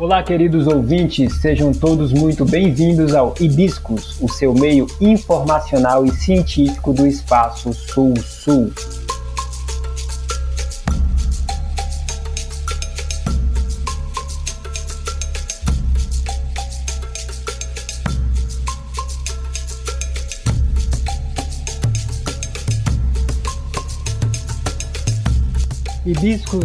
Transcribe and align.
Olá, 0.00 0.22
queridos 0.22 0.66
ouvintes, 0.66 1.42
sejam 1.42 1.74
todos 1.74 2.10
muito 2.10 2.42
bem-vindos 2.46 3.14
ao 3.14 3.34
Hibiscos, 3.38 4.18
o 4.18 4.30
seu 4.30 4.54
meio 4.54 4.86
informacional 4.98 6.06
e 6.06 6.10
científico 6.10 6.94
do 6.94 7.06
espaço 7.06 7.70
Sul-Sul. 7.74 8.72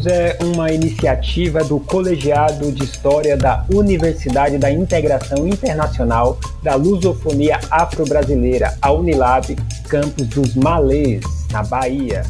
É 0.08 0.36
uma 0.44 0.72
iniciativa 0.72 1.64
do 1.64 1.80
Colegiado 1.80 2.72
de 2.72 2.84
História 2.84 3.38
da 3.38 3.64
Universidade 3.72 4.58
da 4.58 4.72
Integração 4.72 5.48
Internacional 5.48 6.40
da 6.64 6.74
Lusofonia 6.74 7.60
Afro-Brasileira, 7.70 8.76
a 8.82 8.92
Unilab, 8.92 9.56
campus 9.88 10.28
dos 10.30 10.56
Malês, 10.56 11.22
na 11.52 11.62
Bahia. 11.62 12.24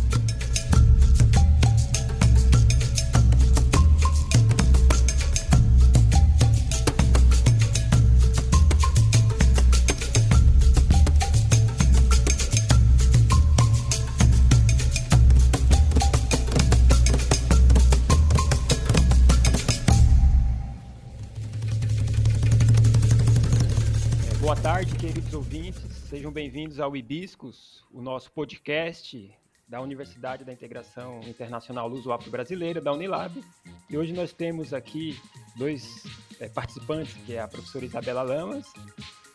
Sejam 26.10 26.32
bem-vindos 26.32 26.80
ao 26.80 26.96
Hibiscos, 26.98 27.84
o 27.92 28.02
nosso 28.02 28.32
podcast 28.32 29.32
da 29.68 29.80
Universidade 29.80 30.44
da 30.44 30.52
Integração 30.52 31.20
Internacional 31.28 31.88
Luso-Afro-Brasileira, 31.88 32.82
da 32.82 32.92
Unilab. 32.92 33.44
E 33.88 33.96
hoje 33.96 34.14
nós 34.14 34.34
temos 34.34 34.74
aqui 34.74 35.16
dois 35.56 36.04
é, 36.40 36.50
participantes, 36.50 37.14
que 37.24 37.36
é 37.36 37.40
a 37.40 37.48
professora 37.48 37.86
Isabela 37.86 38.24
Lamas 38.24 38.66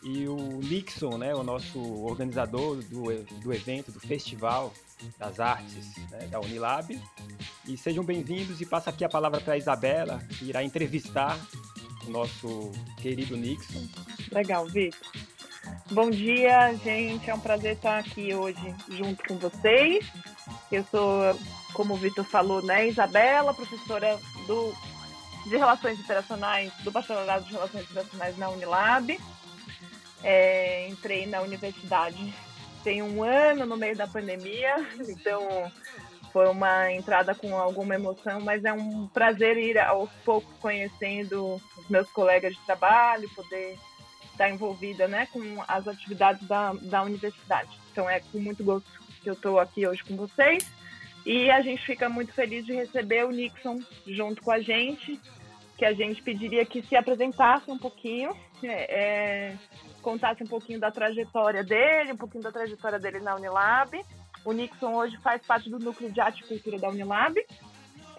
e 0.03 0.27
o 0.27 0.35
Nixon, 0.61 1.17
né, 1.17 1.33
o 1.33 1.43
nosso 1.43 1.79
organizador 2.03 2.83
do, 2.83 3.23
do 3.41 3.53
evento, 3.53 3.93
do 3.93 3.99
Festival 3.99 4.73
das 5.17 5.39
Artes 5.39 5.95
né, 6.09 6.27
da 6.27 6.41
Unilab. 6.41 6.99
E 7.65 7.77
sejam 7.77 8.03
bem-vindos 8.03 8.59
e 8.59 8.65
passo 8.65 8.89
aqui 8.89 9.05
a 9.05 9.09
palavra 9.09 9.39
para 9.39 9.53
a 9.53 9.57
Isabela, 9.57 10.19
que 10.37 10.45
irá 10.45 10.63
entrevistar 10.63 11.39
o 12.05 12.09
nosso 12.09 12.71
querido 13.01 13.37
Nixon. 13.37 13.87
Legal, 14.31 14.65
Vitor. 14.67 15.20
Bom 15.91 16.09
dia, 16.09 16.73
gente. 16.83 17.29
É 17.29 17.33
um 17.33 17.39
prazer 17.39 17.73
estar 17.73 17.99
aqui 17.99 18.33
hoje 18.33 18.75
junto 18.87 19.23
com 19.25 19.37
vocês. 19.37 20.09
Eu 20.71 20.83
sou, 20.85 21.37
como 21.73 21.93
o 21.93 21.97
Vitor 21.97 22.23
falou, 22.23 22.61
né, 22.61 22.87
Isabela, 22.87 23.53
professora 23.53 24.17
do, 24.47 24.73
de 25.49 25.57
Relações 25.57 25.99
Internacionais, 25.99 26.71
do 26.83 26.91
Bacharelado 26.91 27.43
de 27.45 27.51
Relações 27.51 27.83
Internacionais 27.89 28.37
na 28.37 28.49
Unilab. 28.49 29.19
É, 30.23 30.87
entrei 30.87 31.25
na 31.25 31.41
universidade 31.41 32.33
tem 32.83 33.01
um 33.01 33.23
ano 33.23 33.65
no 33.65 33.77
meio 33.77 33.95
da 33.95 34.07
pandemia, 34.07 34.75
então 35.07 35.71
foi 36.31 36.47
uma 36.47 36.91
entrada 36.91 37.35
com 37.35 37.55
alguma 37.55 37.95
emoção, 37.95 38.39
mas 38.41 38.63
é 38.63 38.73
um 38.73 39.07
prazer 39.07 39.57
ir 39.57 39.77
aos 39.77 40.09
poucos 40.25 40.51
conhecendo 40.59 41.61
os 41.77 41.89
meus 41.89 42.09
colegas 42.11 42.53
de 42.53 42.61
trabalho, 42.61 43.29
poder 43.35 43.77
está 44.41 44.49
envolvida 44.49 45.07
né, 45.07 45.27
com 45.31 45.41
as 45.67 45.87
atividades 45.87 46.45
da, 46.47 46.73
da 46.73 47.03
universidade. 47.03 47.69
Então 47.91 48.09
é 48.09 48.19
com 48.19 48.39
muito 48.39 48.63
gosto 48.63 48.89
que 49.21 49.29
eu 49.29 49.33
estou 49.33 49.59
aqui 49.59 49.87
hoje 49.87 50.03
com 50.03 50.15
vocês. 50.15 50.69
E 51.23 51.51
a 51.51 51.61
gente 51.61 51.85
fica 51.85 52.09
muito 52.09 52.33
feliz 52.33 52.65
de 52.65 52.73
receber 52.73 53.23
o 53.25 53.31
Nixon 53.31 53.79
junto 54.07 54.41
com 54.41 54.51
a 54.51 54.59
gente, 54.59 55.19
que 55.77 55.85
a 55.85 55.93
gente 55.93 56.23
pediria 56.23 56.65
que 56.65 56.81
se 56.81 56.95
apresentasse 56.95 57.69
um 57.69 57.77
pouquinho, 57.77 58.35
é, 58.63 59.49
é, 59.49 59.57
contasse 60.01 60.43
um 60.43 60.47
pouquinho 60.47 60.79
da 60.79 60.89
trajetória 60.89 61.63
dele, 61.63 62.13
um 62.13 62.17
pouquinho 62.17 62.43
da 62.43 62.51
trajetória 62.51 62.97
dele 62.97 63.19
na 63.19 63.35
Unilab. 63.35 64.01
O 64.43 64.51
Nixon 64.51 64.95
hoje 64.95 65.15
faz 65.17 65.45
parte 65.45 65.69
do 65.69 65.77
núcleo 65.77 66.11
de 66.11 66.19
arte 66.19 66.43
e 66.43 66.47
cultura 66.47 66.79
da 66.79 66.89
Unilab 66.89 67.35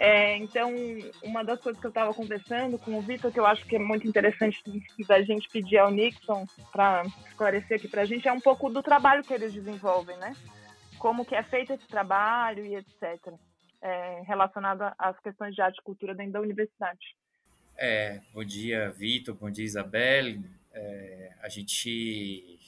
é, 0.04 0.36
então, 0.36 0.74
uma 1.22 1.44
das 1.44 1.60
coisas 1.60 1.80
que 1.80 1.86
eu 1.86 1.90
estava 1.90 2.12
conversando 2.12 2.76
com 2.76 2.98
o 2.98 3.00
Vitor, 3.00 3.30
que 3.30 3.38
eu 3.38 3.46
acho 3.46 3.64
que 3.64 3.76
é 3.76 3.78
muito 3.78 4.04
interessante 4.04 4.60
da 5.06 5.22
gente 5.22 5.48
pedir 5.48 5.78
ao 5.78 5.92
Nixon 5.92 6.44
para 6.72 7.04
esclarecer 7.28 7.76
aqui 7.76 7.86
para 7.86 8.02
a 8.02 8.04
gente, 8.04 8.26
é 8.26 8.32
um 8.32 8.41
pouco 8.41 8.68
do 8.68 8.82
trabalho 8.82 9.22
que 9.22 9.32
eles 9.32 9.52
desenvolvem, 9.52 10.16
né? 10.16 10.34
Como 10.98 11.24
que 11.24 11.36
é 11.36 11.44
feito 11.44 11.72
esse 11.72 11.86
trabalho 11.86 12.66
e 12.66 12.74
etc. 12.74 13.32
É, 13.80 14.22
relacionado 14.26 14.92
às 14.98 15.16
questões 15.20 15.54
de 15.54 15.62
arte 15.62 15.78
e 15.78 15.84
cultura 15.84 16.16
dentro 16.16 16.32
da 16.32 16.41
universidade. 16.41 17.16
É, 17.76 18.20
bom 18.34 18.42
dia, 18.42 18.91
Vitor, 18.91 19.36
bom 19.36 19.52
dia, 19.52 19.64
Isabelle. 19.64 20.44
É, 20.72 21.32
a 21.41 21.48
gente 21.48 22.58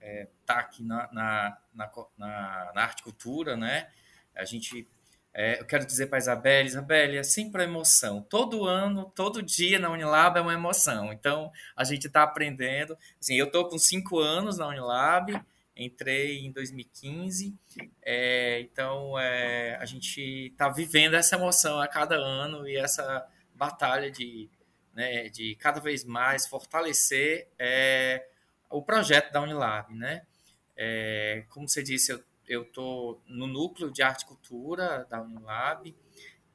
está 0.00 0.54
é, 0.54 0.58
aqui 0.60 0.82
na, 0.82 1.06
na, 1.12 1.58
na, 1.74 2.72
na 2.74 2.82
arte 2.82 3.00
e 3.00 3.04
cultura, 3.04 3.58
né? 3.58 3.90
A 4.34 4.46
gente 4.46 4.88
é, 5.34 5.60
eu 5.60 5.64
quero 5.64 5.86
dizer 5.86 6.06
para 6.08 6.18
a 6.18 6.20
Isabelle, 6.20 6.68
Isabelle, 6.68 7.16
é 7.16 7.22
sempre 7.22 7.62
a 7.62 7.64
emoção. 7.64 8.20
Todo 8.22 8.66
ano, 8.66 9.10
todo 9.14 9.42
dia 9.42 9.78
na 9.78 9.90
Unilab 9.90 10.38
é 10.38 10.42
uma 10.42 10.52
emoção. 10.52 11.10
Então, 11.10 11.50
a 11.74 11.84
gente 11.84 12.06
está 12.06 12.22
aprendendo. 12.22 12.96
Assim, 13.18 13.36
eu 13.36 13.46
estou 13.46 13.66
com 13.66 13.78
cinco 13.78 14.18
anos 14.18 14.58
na 14.58 14.68
Unilab, 14.68 15.40
entrei 15.74 16.40
em 16.40 16.52
2015. 16.52 17.54
É, 18.02 18.60
então, 18.60 19.18
é, 19.18 19.76
a 19.76 19.86
gente 19.86 20.50
está 20.52 20.68
vivendo 20.68 21.14
essa 21.14 21.36
emoção 21.36 21.80
a 21.80 21.88
cada 21.88 22.14
ano 22.16 22.68
e 22.68 22.76
essa 22.76 23.26
batalha 23.54 24.10
de, 24.10 24.50
né, 24.92 25.30
de 25.30 25.56
cada 25.56 25.80
vez 25.80 26.04
mais 26.04 26.46
fortalecer 26.46 27.48
é, 27.58 28.26
o 28.68 28.82
projeto 28.82 29.32
da 29.32 29.40
Unilab. 29.40 29.94
Né? 29.94 30.26
É, 30.76 31.44
como 31.48 31.66
você 31.66 31.82
disse, 31.82 32.12
eu 32.12 32.22
eu 32.48 32.62
estou 32.62 33.22
no 33.26 33.46
núcleo 33.46 33.90
de 33.90 34.02
arte 34.02 34.22
e 34.22 34.26
cultura 34.26 35.06
da 35.08 35.20
Unilab, 35.20 35.94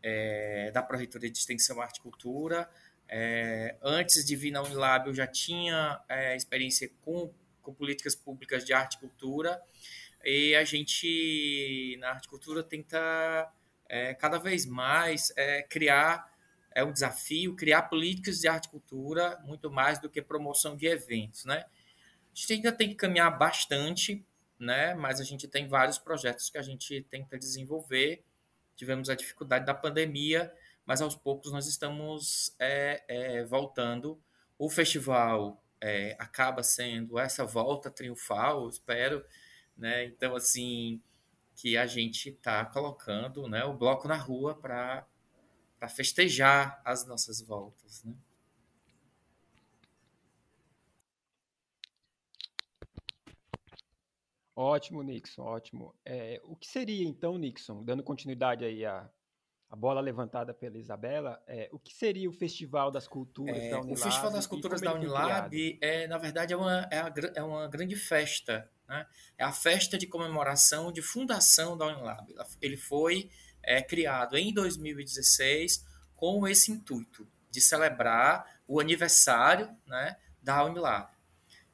é, 0.02 0.72
da 0.72 0.82
Proreitoria 0.82 1.30
de 1.30 1.38
Extensão 1.38 1.82
Arte 1.82 1.98
e 1.98 2.02
Cultura. 2.02 2.70
É, 3.10 3.76
antes 3.82 4.26
de 4.26 4.36
vir 4.36 4.52
na 4.52 4.62
Unilab, 4.62 5.08
eu 5.08 5.14
já 5.14 5.28
tinha 5.28 6.02
é, 6.08 6.36
experiência 6.36 6.90
com, 7.02 7.34
com 7.62 7.74
políticas 7.74 8.16
públicas 8.16 8.64
de 8.66 8.74
arte 8.74 8.96
e 8.96 9.00
cultura, 9.00 9.62
e 10.24 10.56
a 10.56 10.64
gente, 10.64 11.96
na 12.00 12.10
arte 12.10 12.26
e 12.26 12.30
cultura, 12.30 12.64
tenta 12.64 13.52
é, 13.88 14.14
cada 14.14 14.38
vez 14.38 14.66
mais 14.66 15.32
é, 15.36 15.62
criar 15.64 16.36
é 16.76 16.84
um 16.84 16.92
desafio 16.92 17.56
criar 17.56 17.84
políticas 17.84 18.40
de 18.40 18.48
arte 18.48 18.66
e 18.66 18.70
cultura 18.70 19.40
muito 19.44 19.72
mais 19.72 19.98
do 19.98 20.08
que 20.08 20.22
promoção 20.22 20.78
de 20.78 20.86
eventos, 20.86 21.44
né? 21.44 21.66
A 21.66 22.40
gente 22.40 22.54
ainda 22.54 22.72
tem 22.72 22.90
que 22.90 22.96
caminhar 22.96 23.36
bastante 23.36 24.24
né? 24.60 24.94
Mas 24.94 25.20
a 25.20 25.24
gente 25.24 25.48
tem 25.48 25.68
vários 25.68 25.98
projetos 25.98 26.50
que 26.50 26.58
a 26.58 26.62
gente 26.62 27.02
tenta 27.10 27.38
desenvolver. 27.38 28.24
Tivemos 28.76 29.10
a 29.10 29.16
dificuldade 29.16 29.66
da 29.66 29.74
pandemia, 29.74 30.54
mas 30.86 31.02
aos 31.02 31.16
poucos 31.16 31.52
nós 31.52 31.68
estamos 31.68 32.56
é, 32.60 33.04
é, 33.08 33.44
voltando. 33.46 34.22
O 34.58 34.70
festival 34.70 35.64
é, 35.82 36.16
acaba 36.20 36.64
sendo 36.64 37.20
essa 37.20 37.46
volta 37.46 37.92
triunfal, 37.92 38.68
espero, 38.70 39.24
né? 39.78 40.06
Então, 40.06 40.36
assim, 40.36 41.02
que 41.56 41.78
a 41.78 41.86
gente 41.86 42.30
está 42.30 42.66
colocando 42.66 43.48
né, 43.48 43.64
o 43.66 43.74
bloco 43.74 44.08
na 44.08 44.16
rua 44.16 44.56
para 44.56 45.06
festejar 45.90 46.82
as 46.86 47.06
nossas 47.06 47.42
voltas, 47.42 48.04
né? 48.04 48.14
Ótimo, 54.58 55.04
Nixon, 55.04 55.44
ótimo. 55.44 55.94
É, 56.04 56.42
o 56.44 56.56
que 56.56 56.66
seria 56.66 57.08
então, 57.08 57.38
Nixon, 57.38 57.84
dando 57.84 58.02
continuidade 58.02 58.66
aí 58.66 58.84
à, 58.84 59.08
à 59.70 59.76
bola 59.76 60.02
levantada 60.02 60.52
pela 60.52 60.80
Isabela, 60.80 61.40
é, 61.46 61.70
o 61.72 61.78
que 61.78 61.94
seria 61.94 62.28
o 62.28 62.34
Festival 62.34 62.90
das 62.90 63.08
Culturas 63.08 63.56
é, 63.56 63.70
da 63.70 63.82
Unilab? 63.82 63.94
O 63.94 64.04
Festival 64.04 64.32
das 64.32 64.48
Culturas 64.48 64.82
da 64.82 64.96
Unilab, 64.96 65.78
é, 65.80 66.08
na 66.08 66.18
verdade, 66.18 66.54
é 66.54 66.58
uma, 66.58 66.88
é, 66.92 66.98
a, 66.98 67.14
é 67.36 67.44
uma 67.44 67.68
grande 67.68 67.96
festa. 67.96 68.68
Né? 68.90 69.06
É 69.38 69.44
a 69.44 69.52
festa 69.52 69.96
de 69.96 70.08
comemoração 70.08 70.92
de 70.92 71.04
fundação 71.04 71.78
da 71.78 71.86
Unilab. 71.86 72.34
Ele 72.60 72.78
foi 72.78 73.30
é, 73.62 73.80
criado 73.84 74.36
em 74.36 74.52
2016 74.52 75.86
com 76.16 76.48
esse 76.48 76.72
intuito 76.72 77.28
de 77.52 77.62
celebrar 77.62 78.60
o 78.68 78.80
aniversário 78.80 79.70
né, 79.86 80.18
da 80.42 80.64
Unilab. 80.66 81.16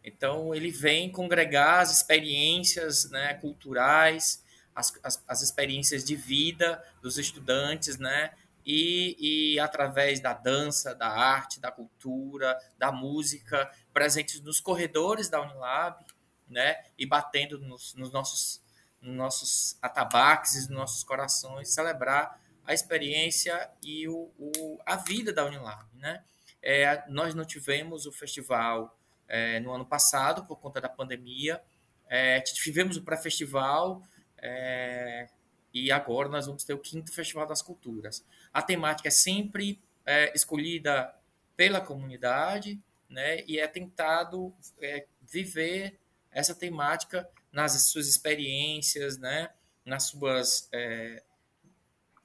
Então, 0.03 0.53
ele 0.53 0.69
vem 0.69 1.09
congregar 1.09 1.79
as 1.79 1.91
experiências 1.91 3.09
né, 3.09 3.35
culturais, 3.35 4.44
as, 4.75 4.94
as, 5.01 5.23
as, 5.27 5.41
experiências 5.41 6.03
de 6.03 6.15
vida 6.15 6.83
dos 7.01 7.17
estudantes, 7.17 7.97
né, 7.97 8.33
e, 8.65 9.53
e 9.53 9.59
através 9.59 10.19
da 10.19 10.33
dança, 10.33 10.94
da 10.94 11.07
arte, 11.07 11.59
da 11.59 11.71
cultura, 11.71 12.57
da 12.77 12.91
música, 12.91 13.71
presentes 13.94 14.41
nos 14.41 14.59
corredores 14.59 15.29
da 15.29 15.41
Unilab, 15.41 16.03
né, 16.49 16.83
e 16.97 17.06
batendo 17.06 17.59
nos, 17.59 17.94
nos 17.94 18.11
nossos, 18.11 18.61
nos 19.01 19.15
nossos 19.15 19.77
atabaques 19.81 20.67
nos 20.67 20.77
nossos 20.77 21.03
corações, 21.03 21.69
celebrar 21.69 22.39
a 22.65 22.73
experiência 22.73 23.69
e 23.81 24.07
o, 24.07 24.31
o 24.38 24.79
a 24.85 24.95
vida 24.95 25.31
da 25.31 25.45
Unilab. 25.45 25.85
Né? 25.95 26.23
É, 26.61 27.03
nós 27.09 27.35
não 27.35 27.45
tivemos 27.45 28.06
o 28.06 28.11
festival 28.11 28.97
é, 29.27 29.59
no 29.59 29.71
ano 29.71 29.85
passado, 29.85 30.45
por 30.45 30.57
conta 30.57 30.79
da 30.79 30.89
pandemia, 30.89 31.61
é, 32.07 32.39
tivemos 32.41 32.97
o 32.97 33.03
pré-festival, 33.03 34.03
é, 34.37 35.29
e 35.73 35.91
agora 35.91 36.29
nós 36.29 36.45
vamos 36.45 36.63
ter 36.63 36.73
o 36.73 36.79
quinto 36.79 37.11
Festival 37.11 37.47
das 37.47 37.61
Culturas. 37.61 38.23
A 38.53 38.61
temática 38.61 39.07
é 39.07 39.11
sempre 39.11 39.81
é, 40.05 40.31
escolhida 40.35 41.13
pela 41.55 41.81
comunidade, 41.81 42.79
né, 43.09 43.43
e 43.47 43.59
é 43.59 43.67
tentado 43.67 44.53
é, 44.81 45.05
viver 45.21 45.99
essa 46.31 46.53
temática 46.53 47.27
nas 47.51 47.71
suas 47.83 48.07
experiências, 48.07 49.17
né, 49.17 49.49
nas 49.85 50.03
suas 50.03 50.67
é, 50.71 51.23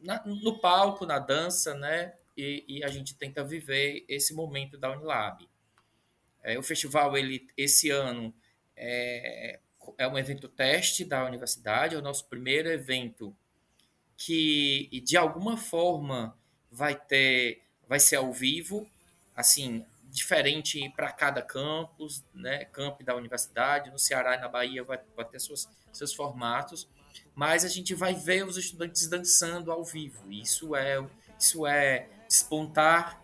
na, 0.00 0.22
no 0.24 0.58
palco, 0.60 1.04
na 1.04 1.18
dança, 1.18 1.74
né, 1.74 2.14
e, 2.36 2.64
e, 2.68 2.84
a 2.84 2.88
gente 2.88 3.16
tenta 3.16 3.42
viver 3.42 4.04
esse 4.08 4.32
momento 4.32 4.78
da 4.78 4.92
Unilab. 4.92 5.48
É, 6.48 6.58
o 6.58 6.62
festival 6.62 7.16
ele 7.16 7.46
esse 7.56 7.90
ano 7.90 8.34
é, 8.74 9.60
é 9.98 10.08
um 10.08 10.16
evento 10.16 10.48
teste 10.48 11.04
da 11.04 11.24
universidade, 11.24 11.94
é 11.94 11.98
o 11.98 12.02
nosso 12.02 12.26
primeiro 12.26 12.70
evento 12.70 13.36
que 14.16 14.88
de 15.04 15.16
alguma 15.16 15.56
forma 15.56 16.36
vai 16.70 16.94
ter 16.94 17.62
vai 17.86 18.00
ser 18.00 18.16
ao 18.16 18.32
vivo, 18.32 18.86
assim, 19.34 19.84
diferente 20.04 20.90
para 20.90 21.10
cada 21.12 21.42
campus, 21.42 22.24
né, 22.34 22.64
campo 22.66 23.04
da 23.04 23.14
universidade, 23.14 23.90
no 23.90 23.98
Ceará 23.98 24.34
e 24.34 24.40
na 24.40 24.48
Bahia 24.48 24.82
vai, 24.82 25.00
vai 25.16 25.24
ter 25.24 25.38
suas, 25.38 25.68
seus 25.92 26.12
formatos, 26.12 26.88
mas 27.34 27.64
a 27.64 27.68
gente 27.68 27.94
vai 27.94 28.14
ver 28.14 28.44
os 28.44 28.56
estudantes 28.56 29.06
dançando 29.06 29.70
ao 29.70 29.84
vivo. 29.84 30.30
Isso 30.32 30.74
é 30.74 30.98
isso 31.38 31.66
é 31.66 32.08
despontar 32.26 33.22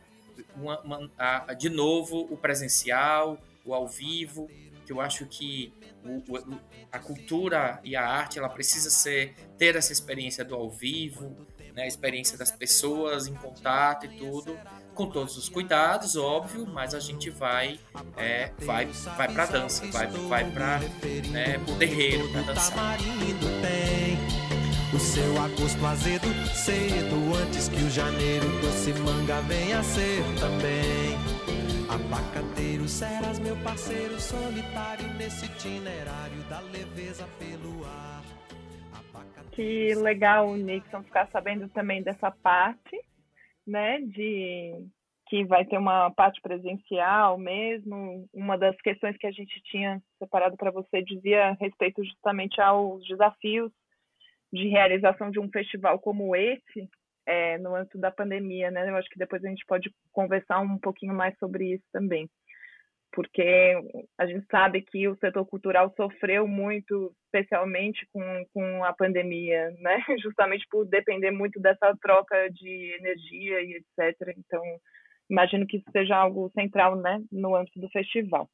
uma, 0.57 0.81
uma, 0.81 1.11
a, 1.19 1.55
de 1.55 1.69
novo 1.69 2.27
o 2.31 2.37
presencial, 2.37 3.39
o 3.65 3.75
ao 3.75 3.89
vivo, 3.89 4.49
que 4.85 4.93
eu 4.93 5.01
acho 5.01 5.27
que 5.27 5.73
o, 6.05 6.19
o, 6.33 6.61
a 6.93 6.99
cultura 6.99 7.81
e 7.83 7.97
a 7.97 8.07
arte 8.07 8.39
ela 8.39 8.49
precisa 8.49 8.91
ser 8.91 9.35
ter 9.59 9.77
essa 9.77 9.93
experiência 9.93 10.45
do 10.45 10.55
ao 10.55 10.71
vivo, 10.71 11.35
né, 11.75 11.83
a 11.83 11.87
experiência 11.87 12.39
das 12.39 12.53
pessoas 12.53 13.27
em 13.27 13.35
contato 13.35 14.07
e 14.07 14.17
tudo, 14.17 14.57
com 14.95 15.11
todos 15.11 15.37
os 15.37 15.49
cuidados, 15.49 16.15
óbvio, 16.15 16.67
mas 16.67 16.95
a 16.95 17.01
gente 17.01 17.31
vai 17.31 17.81
é, 18.17 18.53
vai 18.61 18.87
vai 18.87 19.33
para 19.33 19.47
dança, 19.47 19.87
vai 19.87 20.07
vai 20.07 20.51
para 20.51 20.79
né, 21.31 21.59
o 21.69 21.77
terreiro 21.77 22.31
para 22.31 22.43
dançar. 22.43 22.99
O 24.95 24.99
seu 25.01 25.33
agosto 25.43 25.85
azedo 25.85 26.29
cedo 26.55 27.17
antes 27.43 27.69
que 27.69 27.83
o 27.83 27.91
janeiro 27.91 28.47
doce 28.63 28.93
manga 29.03 29.41
venha 29.43 29.83
ser 29.83 30.23
também. 30.39 31.19
Abacateiro, 31.91 32.87
serás 32.87 33.41
meu 33.41 33.57
parceiro 33.65 34.21
solitário 34.21 35.09
nesse 35.19 35.47
itinerário 35.47 36.41
da 36.49 36.61
leveza 36.61 37.27
pelo 37.41 37.85
ar. 37.85 38.23
Que 39.51 39.97
legal, 39.97 40.55
Nixon, 40.55 41.03
ficar 41.03 41.29
sabendo 41.33 41.69
também 41.71 42.01
dessa 42.01 42.31
parte, 42.31 42.97
né, 43.67 44.01
de 44.01 44.87
que 45.27 45.45
vai 45.45 45.65
ter 45.65 45.77
uma 45.77 46.13
parte 46.13 46.41
presencial 46.41 47.37
mesmo. 47.37 48.29
Uma 48.33 48.57
das 48.57 48.81
questões 48.81 49.17
que 49.17 49.27
a 49.27 49.33
gente 49.33 49.61
tinha 49.65 50.01
separado 50.21 50.57
para 50.57 50.71
você 50.71 51.03
dizia 51.03 51.57
respeito 51.61 52.05
justamente 52.05 52.61
aos 52.61 53.05
desafios 53.09 53.73
de 54.55 54.69
realização 54.69 55.31
de 55.31 55.41
um 55.41 55.51
festival 55.51 55.99
como 55.99 56.35
esse, 56.37 56.89
é, 57.27 57.59
no 57.59 57.75
âmbito 57.75 57.99
da 57.99 58.11
pandemia, 58.11 58.71
né? 58.71 58.89
Eu 58.89 58.97
acho 58.97 59.09
que 59.09 59.19
depois 59.19 59.45
a 59.45 59.49
gente 59.49 59.65
pode 59.67 59.91
conversar 60.13 60.61
um 60.61 60.79
pouquinho 60.79 61.15
mais 61.15 61.37
sobre 61.39 61.75
isso 61.75 61.85
também, 61.93 62.29
porque 63.13 63.75
a 64.19 64.27
gente 64.27 64.47
sabe 64.51 64.83
que 64.83 65.09
o 65.09 65.17
setor 65.17 65.45
cultural 65.47 65.93
sofreu 65.97 66.47
muito, 66.47 67.13
especialmente 67.27 68.07
com, 68.13 68.45
com 68.53 68.85
a 68.85 68.93
pandemia, 68.93 69.71
né? 69.81 69.99
Justamente 70.23 70.65
por 70.71 70.85
depender 70.87 71.33
muito 71.33 71.61
dessa 71.61 71.97
troca 72.01 72.49
de 72.51 72.97
energia 72.99 73.61
e 73.61 73.75
etc. 73.77 74.35
Então, 74.39 74.63
imagino 75.29 75.67
que 75.67 75.79
isso 75.79 75.91
seja 75.91 76.17
algo 76.17 76.51
central, 76.51 76.97
né, 76.97 77.21
no 77.33 77.57
âmbito 77.57 77.81
do 77.81 77.89
festival. 77.89 78.49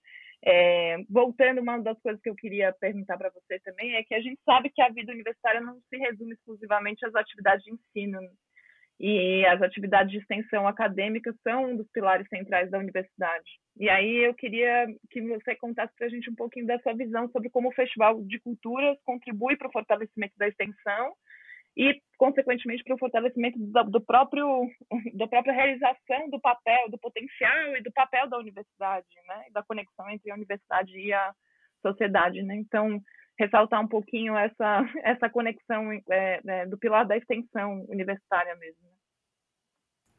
É, 0.44 0.96
voltando, 1.08 1.60
uma 1.60 1.78
das 1.78 2.00
coisas 2.00 2.20
que 2.22 2.30
eu 2.30 2.34
queria 2.34 2.72
perguntar 2.72 3.18
para 3.18 3.30
você 3.30 3.58
também 3.60 3.94
é 3.94 4.02
que 4.02 4.14
a 4.14 4.20
gente 4.20 4.40
sabe 4.44 4.70
que 4.70 4.80
a 4.80 4.88
vida 4.88 5.12
universitária 5.12 5.60
não 5.60 5.78
se 5.88 5.96
resume 5.98 6.32
exclusivamente 6.32 7.04
às 7.04 7.14
atividades 7.14 7.64
de 7.64 7.72
ensino, 7.72 8.20
e 9.00 9.46
as 9.46 9.62
atividades 9.62 10.12
de 10.12 10.18
extensão 10.18 10.68
acadêmica 10.68 11.34
são 11.42 11.70
um 11.70 11.76
dos 11.76 11.88
pilares 11.90 12.28
centrais 12.28 12.70
da 12.70 12.78
universidade. 12.78 13.50
E 13.78 13.88
aí 13.88 14.26
eu 14.26 14.34
queria 14.34 14.86
que 15.08 15.22
você 15.22 15.56
contasse 15.56 15.94
para 15.96 16.06
a 16.06 16.10
gente 16.10 16.28
um 16.28 16.34
pouquinho 16.34 16.66
da 16.66 16.78
sua 16.80 16.92
visão 16.92 17.26
sobre 17.30 17.48
como 17.48 17.68
o 17.68 17.72
Festival 17.72 18.22
de 18.24 18.38
Culturas 18.38 18.98
contribui 19.02 19.56
para 19.56 19.68
o 19.68 19.72
fortalecimento 19.72 20.34
da 20.36 20.48
extensão 20.48 21.14
e, 21.76 22.00
consequentemente, 22.18 22.82
para 22.84 22.94
o 22.94 22.98
fortalecimento 22.98 23.58
do, 23.58 23.84
do, 23.84 24.00
próprio 24.00 24.68
da 25.14 25.26
própria 25.26 25.52
realização 25.52 26.28
do 26.28 26.40
papel, 26.40 26.90
do 26.90 26.98
potencial 26.98 27.76
e 27.76 27.82
do 27.82 27.92
papel 27.92 28.28
da 28.28 28.38
universidade, 28.38 29.06
né? 29.26 29.46
Da 29.52 29.62
conexão 29.62 30.08
entre 30.10 30.30
a 30.30 30.34
universidade 30.34 30.98
e 30.98 31.12
a 31.12 31.32
sociedade, 31.82 32.42
né? 32.42 32.56
Então, 32.56 33.00
ressaltar 33.38 33.80
um 33.80 33.88
pouquinho 33.88 34.36
essa, 34.36 34.84
essa 35.02 35.30
conexão 35.30 35.92
é, 36.10 36.40
é, 36.46 36.66
do 36.66 36.78
pilar 36.78 37.06
da 37.06 37.16
extensão 37.16 37.84
universitária 37.88 38.54
mesmo. 38.56 38.82
Né? 38.82 38.99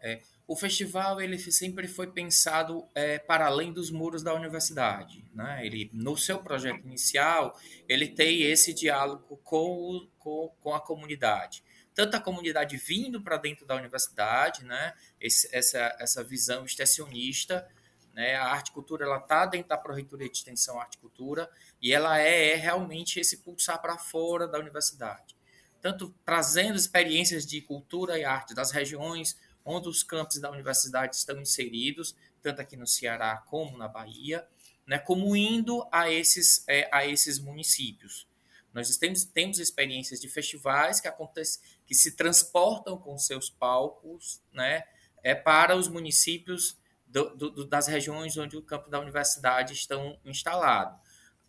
É, 0.02 0.22
o 0.48 0.56
festival 0.56 1.22
ele 1.22 1.38
sempre 1.40 1.88
foi 1.88 2.08
pensado 2.08 2.86
é, 2.94 3.20
para 3.20 3.46
além 3.46 3.72
dos 3.72 3.90
muros 3.90 4.22
da 4.22 4.34
universidade. 4.34 5.24
Né? 5.34 5.66
Ele, 5.66 5.90
no 5.94 6.18
seu 6.18 6.40
projeto 6.40 6.82
inicial, 6.84 7.58
ele 7.88 8.08
tem 8.08 8.42
esse 8.42 8.74
diálogo 8.74 9.38
com, 9.44 10.10
com, 10.20 10.54
com 10.60 10.74
a 10.74 10.82
comunidade. 10.82 11.64
Tanto 11.94 12.16
a 12.16 12.20
comunidade 12.20 12.76
vindo 12.78 13.22
para 13.22 13.38
dentro 13.38 13.66
da 13.66 13.76
universidade, 13.76 14.64
né? 14.64 14.94
Esse, 15.20 15.54
essa, 15.54 15.96
essa 16.00 16.24
visão 16.24 16.66
extensionista, 16.66 17.68
né? 18.14 18.36
A 18.36 18.46
arte 18.46 18.72
cultura 18.72 19.06
ela 19.06 19.18
está 19.18 19.46
dentro 19.46 19.70
da 19.70 19.78
Proreitoria 19.78 20.30
de 20.30 20.38
Extensão 20.38 20.80
Arte 20.80 20.98
Cultura 20.98 21.50
e 21.82 21.94
ela 21.94 22.20
é, 22.20 22.52
é 22.52 22.56
realmente 22.56 23.20
esse 23.20 23.38
pulsar 23.38 23.82
para 23.82 23.98
fora 23.98 24.48
da 24.48 24.60
universidade. 24.60 25.36
Tanto 25.82 26.14
trazendo 26.24 26.76
experiências 26.78 27.46
de 27.46 27.62
cultura 27.62 28.18
e 28.18 28.24
arte 28.24 28.54
das 28.54 28.72
regiões 28.72 29.36
onde 29.66 29.88
os 29.88 30.04
campos 30.04 30.40
da 30.40 30.50
universidade 30.50 31.16
estão 31.16 31.40
inseridos, 31.40 32.16
tanto 32.42 32.62
aqui 32.62 32.76
no 32.76 32.88
Ceará 32.88 33.38
como 33.48 33.78
na 33.78 33.88
Bahia, 33.88 34.48
né, 34.86 34.98
como 34.98 35.36
indo 35.36 35.88
a 35.92 36.12
esses, 36.12 36.64
é, 36.68 36.90
a 36.92 37.06
esses 37.06 37.40
municípios. 37.40 38.28
Nós 38.74 38.96
temos, 38.98 39.26
temos 39.26 39.60
experiências 39.60 40.20
de 40.20 40.30
festivais 40.30 41.00
que, 41.00 41.08
acontece, 41.08 41.60
que 41.86 41.94
se 41.94 42.16
transportam 42.16 42.98
com 42.98 43.18
seus 43.18 43.50
palcos 43.50 44.42
né, 44.54 44.84
é, 45.24 45.36
para 45.36 45.76
os 45.76 45.88
municípios 45.88 46.78
do, 47.06 47.36
do, 47.36 47.66
das 47.66 47.88
regiões 47.88 48.38
onde 48.38 48.56
o 48.56 48.62
campo 48.62 48.90
da 48.90 49.00
universidade 49.00 49.74
estão 49.74 50.18
instalados. 50.24 51.00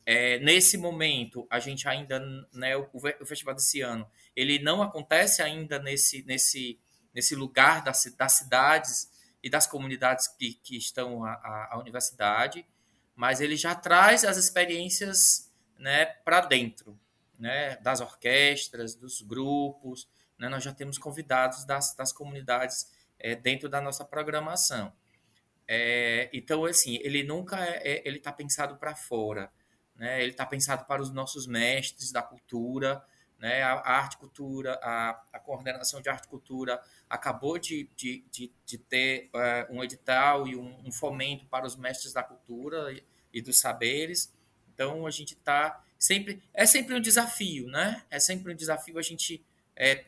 É, 0.04 0.40
nesse 0.40 0.76
momento, 0.76 1.46
a 1.48 1.60
gente 1.60 1.86
ainda, 1.88 2.18
né, 2.52 2.76
o, 2.76 2.88
o, 2.92 3.26
festival 3.26 3.54
desse 3.54 3.80
ano, 3.80 4.04
ele 4.34 4.58
não 4.58 4.82
acontece 4.82 5.42
ainda 5.42 5.78
nesse, 5.78 6.24
nesse, 6.24 6.80
nesse 7.14 7.34
lugar 7.34 7.82
das, 7.82 8.04
das 8.16 8.32
cidades 8.32 9.10
e 9.42 9.50
das 9.50 9.66
comunidades 9.66 10.28
que, 10.28 10.54
que 10.54 10.76
estão 10.76 11.24
à, 11.24 11.76
universidade, 11.78 12.66
mas 13.14 13.40
ele 13.40 13.56
já 13.56 13.74
traz 13.74 14.24
as 14.24 14.36
experiências 14.36 15.52
né, 15.78 16.06
para 16.06 16.40
dentro, 16.40 16.98
né, 17.38 17.76
das 17.76 18.00
orquestras, 18.00 18.94
dos 18.94 19.20
grupos, 19.20 20.08
né, 20.38 20.48
nós 20.48 20.62
já 20.62 20.72
temos 20.72 20.96
convidados 20.96 21.64
das, 21.64 21.94
das 21.94 22.12
comunidades 22.12 22.90
é, 23.18 23.34
dentro 23.34 23.68
da 23.68 23.80
nossa 23.80 24.04
programação. 24.04 24.92
É, 25.66 26.28
então, 26.32 26.64
assim, 26.64 26.98
ele 27.02 27.22
nunca 27.22 27.64
é, 27.64 27.80
é 27.84 28.02
ele 28.04 28.18
está 28.18 28.32
pensado 28.32 28.76
para 28.76 28.94
fora, 28.94 29.50
né? 29.94 30.20
Ele 30.20 30.32
está 30.32 30.44
pensado 30.44 30.84
para 30.84 31.00
os 31.00 31.10
nossos 31.10 31.46
mestres 31.46 32.10
da 32.10 32.22
cultura, 32.22 33.04
né? 33.42 33.60
A, 33.64 33.72
a 33.72 33.96
arte 33.96 34.16
cultura, 34.18 34.78
a, 34.80 35.20
a 35.32 35.38
coordenação 35.40 36.00
de 36.00 36.08
arte 36.08 36.28
cultura 36.28 36.80
acabou 37.10 37.58
de, 37.58 37.90
de, 37.96 38.24
de, 38.30 38.52
de 38.64 38.78
ter 38.78 39.28
é, 39.34 39.66
um 39.68 39.82
edital 39.82 40.46
e 40.46 40.54
um, 40.54 40.86
um, 40.86 40.92
fomento 40.92 41.44
para 41.46 41.66
os 41.66 41.74
mestres 41.74 42.12
da 42.12 42.22
cultura 42.22 42.92
e, 42.92 43.04
e 43.34 43.42
dos 43.42 43.58
saberes. 43.58 44.32
Então, 44.72 45.04
a 45.08 45.10
gente 45.10 45.34
está 45.34 45.82
sempre 45.98 46.40
é 46.54 46.64
sempre 46.64 46.94
um 46.94 47.00
desafio, 47.00 47.66
né? 47.66 48.04
É 48.08 48.20
sempre 48.20 48.52
um 48.52 48.56
desafio 48.56 48.96
a 48.96 49.02
gente 49.02 49.44
é, 49.74 50.04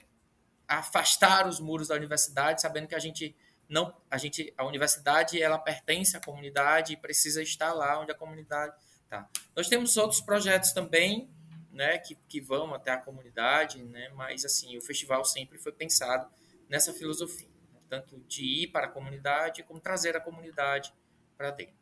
afastar 0.69 1.49
os 1.49 1.59
muros 1.59 1.89
da 1.89 1.97
universidade, 1.97 2.63
sabendo 2.63 2.87
que 2.87 2.95
a 2.95 3.01
gente 3.01 3.35
não, 3.69 3.93
a 4.09 4.17
gente, 4.17 4.55
a 4.57 4.65
universidade 4.65 5.43
ela 5.43 5.59
pertence 5.59 6.17
à 6.17 6.21
comunidade 6.21 6.93
e 6.93 6.97
precisa 6.97 7.43
estar 7.43 7.73
lá 7.73 8.01
onde 8.01 8.13
a 8.13 8.15
comunidade 8.15 8.77
está. 9.03 9.29
Nós 9.57 9.69
temos 9.69 9.97
outros 9.97 10.21
projetos 10.21 10.71
também, 10.71 11.29
né, 11.75 11.99
que, 11.99 12.15
que 12.29 12.41
vão 12.41 12.73
até 12.73 12.93
a 12.93 12.97
comunidade, 12.97 13.83
né, 13.83 14.09
mas 14.11 14.45
assim 14.45 14.79
o 14.79 14.81
festival 14.81 15.25
sempre 15.25 15.59
foi 15.59 15.73
pensado 15.73 16.31
nessa 16.69 16.93
filosofia, 16.93 17.49
né, 17.73 17.81
tanto 17.89 18.19
de 18.21 18.45
ir 18.45 18.69
para 18.69 18.87
a 18.87 18.91
comunidade 18.91 19.65
como 19.65 19.81
trazer 19.81 20.17
a 20.17 20.21
comunidade 20.21 20.95
para 21.37 21.51
dentro. 21.51 21.75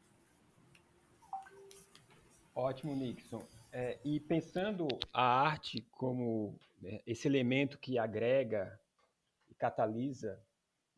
Ótimo, 2.55 2.97
Nixon. 2.97 3.47
É, 3.71 3.99
e 4.05 4.19
pensando 4.21 4.89
a 5.13 5.23
arte 5.23 5.87
como 5.93 6.59
né, 6.81 7.01
esse 7.07 7.29
elemento 7.29 7.79
que 7.79 7.99
agrega 7.99 8.79
catalisa 9.59 10.43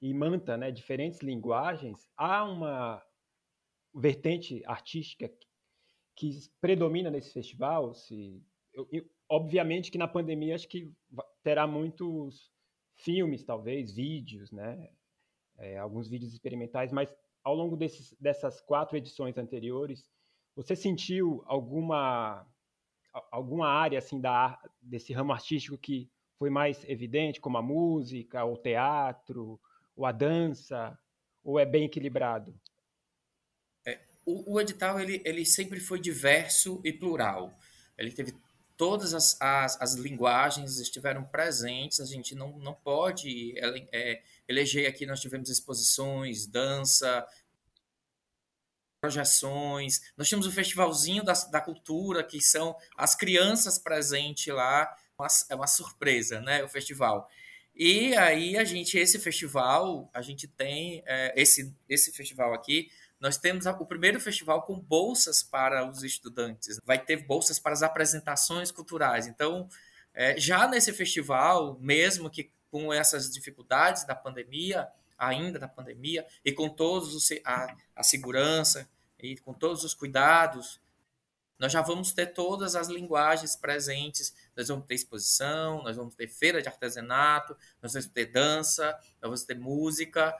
e 0.00 0.14
manta 0.14 0.56
né, 0.56 0.70
diferentes 0.70 1.20
linguagens, 1.20 2.08
há 2.16 2.44
uma 2.44 3.04
vertente 3.94 4.62
artística 4.66 5.30
que 6.16 6.40
predomina 6.60 7.10
nesse 7.10 7.32
festival. 7.32 7.94
Se, 7.94 8.42
eu, 8.74 8.88
eu, 8.90 9.04
obviamente 9.28 9.90
que 9.90 9.98
na 9.98 10.08
pandemia 10.08 10.54
acho 10.54 10.68
que 10.68 10.92
terá 11.42 11.66
muitos 11.66 12.52
filmes, 12.96 13.44
talvez, 13.44 13.92
vídeos, 13.92 14.50
né? 14.50 14.90
É, 15.56 15.78
alguns 15.78 16.08
vídeos 16.08 16.32
experimentais, 16.32 16.92
mas 16.92 17.14
ao 17.42 17.54
longo 17.54 17.76
desses, 17.76 18.12
dessas 18.18 18.60
quatro 18.60 18.96
edições 18.96 19.38
anteriores, 19.38 20.08
você 20.56 20.74
sentiu 20.74 21.42
alguma 21.46 22.46
alguma 23.30 23.68
área 23.68 23.98
assim 23.98 24.20
da 24.20 24.60
desse 24.82 25.12
ramo 25.12 25.32
artístico 25.32 25.78
que 25.78 26.10
foi 26.36 26.50
mais 26.50 26.84
evidente, 26.88 27.40
como 27.40 27.56
a 27.58 27.62
música, 27.62 28.44
o 28.44 28.56
teatro, 28.56 29.60
ou 29.94 30.04
a 30.04 30.10
dança, 30.10 30.98
ou 31.44 31.60
é 31.60 31.64
bem 31.64 31.84
equilibrado? 31.84 32.58
É, 33.86 34.00
o, 34.26 34.54
o, 34.54 34.60
edital 34.60 34.98
ele, 34.98 35.22
ele 35.24 35.44
sempre 35.44 35.78
foi 35.78 36.00
diverso 36.00 36.80
e 36.84 36.92
plural. 36.92 37.56
Ele 37.96 38.10
teve 38.10 38.32
todas 38.76 39.14
as, 39.14 39.36
as, 39.40 39.80
as 39.80 39.94
linguagens 39.94 40.78
estiveram 40.78 41.24
presentes. 41.24 42.00
A 42.00 42.04
gente 42.04 42.34
não, 42.34 42.58
não 42.58 42.74
pode 42.74 43.54
é, 43.92 44.22
eleger 44.48 44.88
aqui. 44.88 45.06
Nós 45.06 45.20
tivemos 45.20 45.48
exposições, 45.48 46.46
dança, 46.46 47.26
projeções. 49.00 50.00
Nós 50.16 50.28
tínhamos 50.28 50.46
o 50.46 50.52
festivalzinho 50.52 51.22
da, 51.22 51.34
da 51.50 51.60
cultura, 51.60 52.24
que 52.24 52.40
são 52.40 52.76
as 52.96 53.14
crianças 53.14 53.78
presentes 53.78 54.52
lá. 54.52 54.94
Uma, 55.18 55.28
é 55.50 55.54
uma 55.54 55.66
surpresa, 55.66 56.40
né? 56.40 56.64
O 56.64 56.68
festival. 56.68 57.28
E 57.76 58.14
aí 58.16 58.56
a 58.56 58.64
gente, 58.64 58.96
esse 58.96 59.18
festival, 59.18 60.08
a 60.14 60.22
gente 60.22 60.46
tem 60.46 61.02
é, 61.06 61.32
esse, 61.36 61.74
esse 61.88 62.12
festival 62.12 62.54
aqui, 62.54 62.88
nós 63.24 63.38
temos 63.38 63.64
o 63.64 63.86
primeiro 63.86 64.20
festival 64.20 64.60
com 64.64 64.78
bolsas 64.78 65.42
para 65.42 65.88
os 65.88 66.04
estudantes. 66.04 66.78
Vai 66.84 67.02
ter 67.02 67.24
bolsas 67.24 67.58
para 67.58 67.72
as 67.72 67.82
apresentações 67.82 68.70
culturais. 68.70 69.26
Então, 69.26 69.66
é, 70.12 70.38
já 70.38 70.68
nesse 70.68 70.92
festival, 70.92 71.78
mesmo 71.80 72.28
que 72.28 72.50
com 72.70 72.92
essas 72.92 73.32
dificuldades 73.32 74.04
da 74.04 74.14
pandemia, 74.14 74.86
ainda 75.16 75.58
da 75.58 75.66
pandemia, 75.66 76.26
e 76.44 76.52
com 76.52 76.68
todos 76.68 77.14
os, 77.14 77.30
a, 77.46 77.74
a 77.96 78.02
segurança 78.02 78.86
e 79.18 79.38
com 79.38 79.54
todos 79.54 79.84
os 79.84 79.94
cuidados, 79.94 80.78
nós 81.58 81.72
já 81.72 81.80
vamos 81.80 82.12
ter 82.12 82.26
todas 82.26 82.76
as 82.76 82.88
linguagens 82.88 83.56
presentes. 83.56 84.34
Nós 84.54 84.68
vamos 84.68 84.84
ter 84.84 84.96
exposição, 84.96 85.82
nós 85.82 85.96
vamos 85.96 86.14
ter 86.14 86.28
feira 86.28 86.60
de 86.60 86.68
artesanato, 86.68 87.56
nós 87.80 87.94
vamos 87.94 88.06
ter 88.08 88.26
dança, 88.26 88.92
nós 89.22 89.30
vamos 89.30 89.44
ter 89.44 89.58
música, 89.58 90.36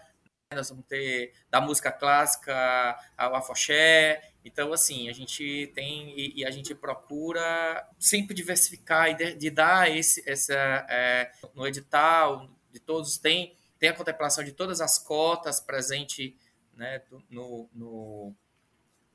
nós 0.54 0.68
vamos 0.68 0.86
ter 0.86 1.32
da 1.50 1.60
música 1.60 1.90
clássica 1.90 2.98
ao 3.16 3.34
afoxé. 3.34 4.30
Então, 4.44 4.72
assim, 4.72 5.08
a 5.08 5.12
gente 5.12 5.72
tem 5.74 6.18
e, 6.18 6.40
e 6.40 6.44
a 6.44 6.50
gente 6.50 6.74
procura 6.74 7.86
sempre 7.98 8.34
diversificar 8.34 9.10
e 9.10 9.14
de, 9.14 9.34
de 9.34 9.50
dar 9.50 9.90
esse, 9.90 10.22
essa, 10.28 10.54
é, 10.88 11.32
no 11.54 11.66
edital 11.66 12.48
de 12.70 12.80
todos 12.80 13.18
tem, 13.18 13.54
tem 13.78 13.88
a 13.90 13.94
contemplação 13.94 14.42
de 14.44 14.52
todas 14.52 14.80
as 14.80 14.98
cotas 14.98 15.60
presente 15.60 16.36
né, 16.76 17.02
no, 17.30 17.68
no 17.72 18.34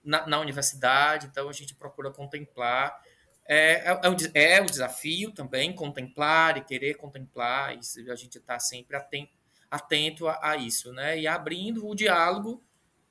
na, 0.03 0.25
na 0.25 0.39
universidade, 0.39 1.27
então 1.27 1.49
a 1.49 1.53
gente 1.53 1.75
procura 1.75 2.11
contemplar. 2.11 2.99
É, 3.45 3.91
é, 3.91 3.99
é, 4.03 4.09
o, 4.09 4.15
é 4.33 4.61
o 4.61 4.65
desafio 4.65 5.31
também, 5.31 5.73
contemplar 5.73 6.57
e 6.57 6.63
querer 6.63 6.95
contemplar, 6.95 7.75
e 7.75 8.11
a 8.11 8.15
gente 8.15 8.37
está 8.37 8.59
sempre 8.59 8.95
atento, 8.95 9.31
atento 9.69 10.27
a, 10.27 10.51
a, 10.51 10.55
isso, 10.57 10.91
né? 10.93 11.19
E 11.19 11.27
abrindo 11.27 11.87
o 11.87 11.95
diálogo 11.95 12.63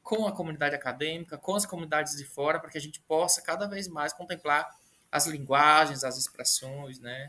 com 0.02 0.26
a 0.26 0.32
comunidade 0.32 0.74
acadêmica, 0.74 1.36
com 1.36 1.54
as 1.54 1.66
comunidades 1.66 2.16
de 2.16 2.24
fora, 2.24 2.58
para 2.58 2.70
que 2.70 2.78
a 2.78 2.80
gente 2.80 3.00
possa 3.00 3.42
cada 3.42 3.66
vez 3.66 3.88
mais 3.88 4.12
contemplar 4.12 4.66
as 5.10 5.26
linguagens, 5.26 6.04
as 6.04 6.16
expressões, 6.16 6.98
né? 6.98 7.28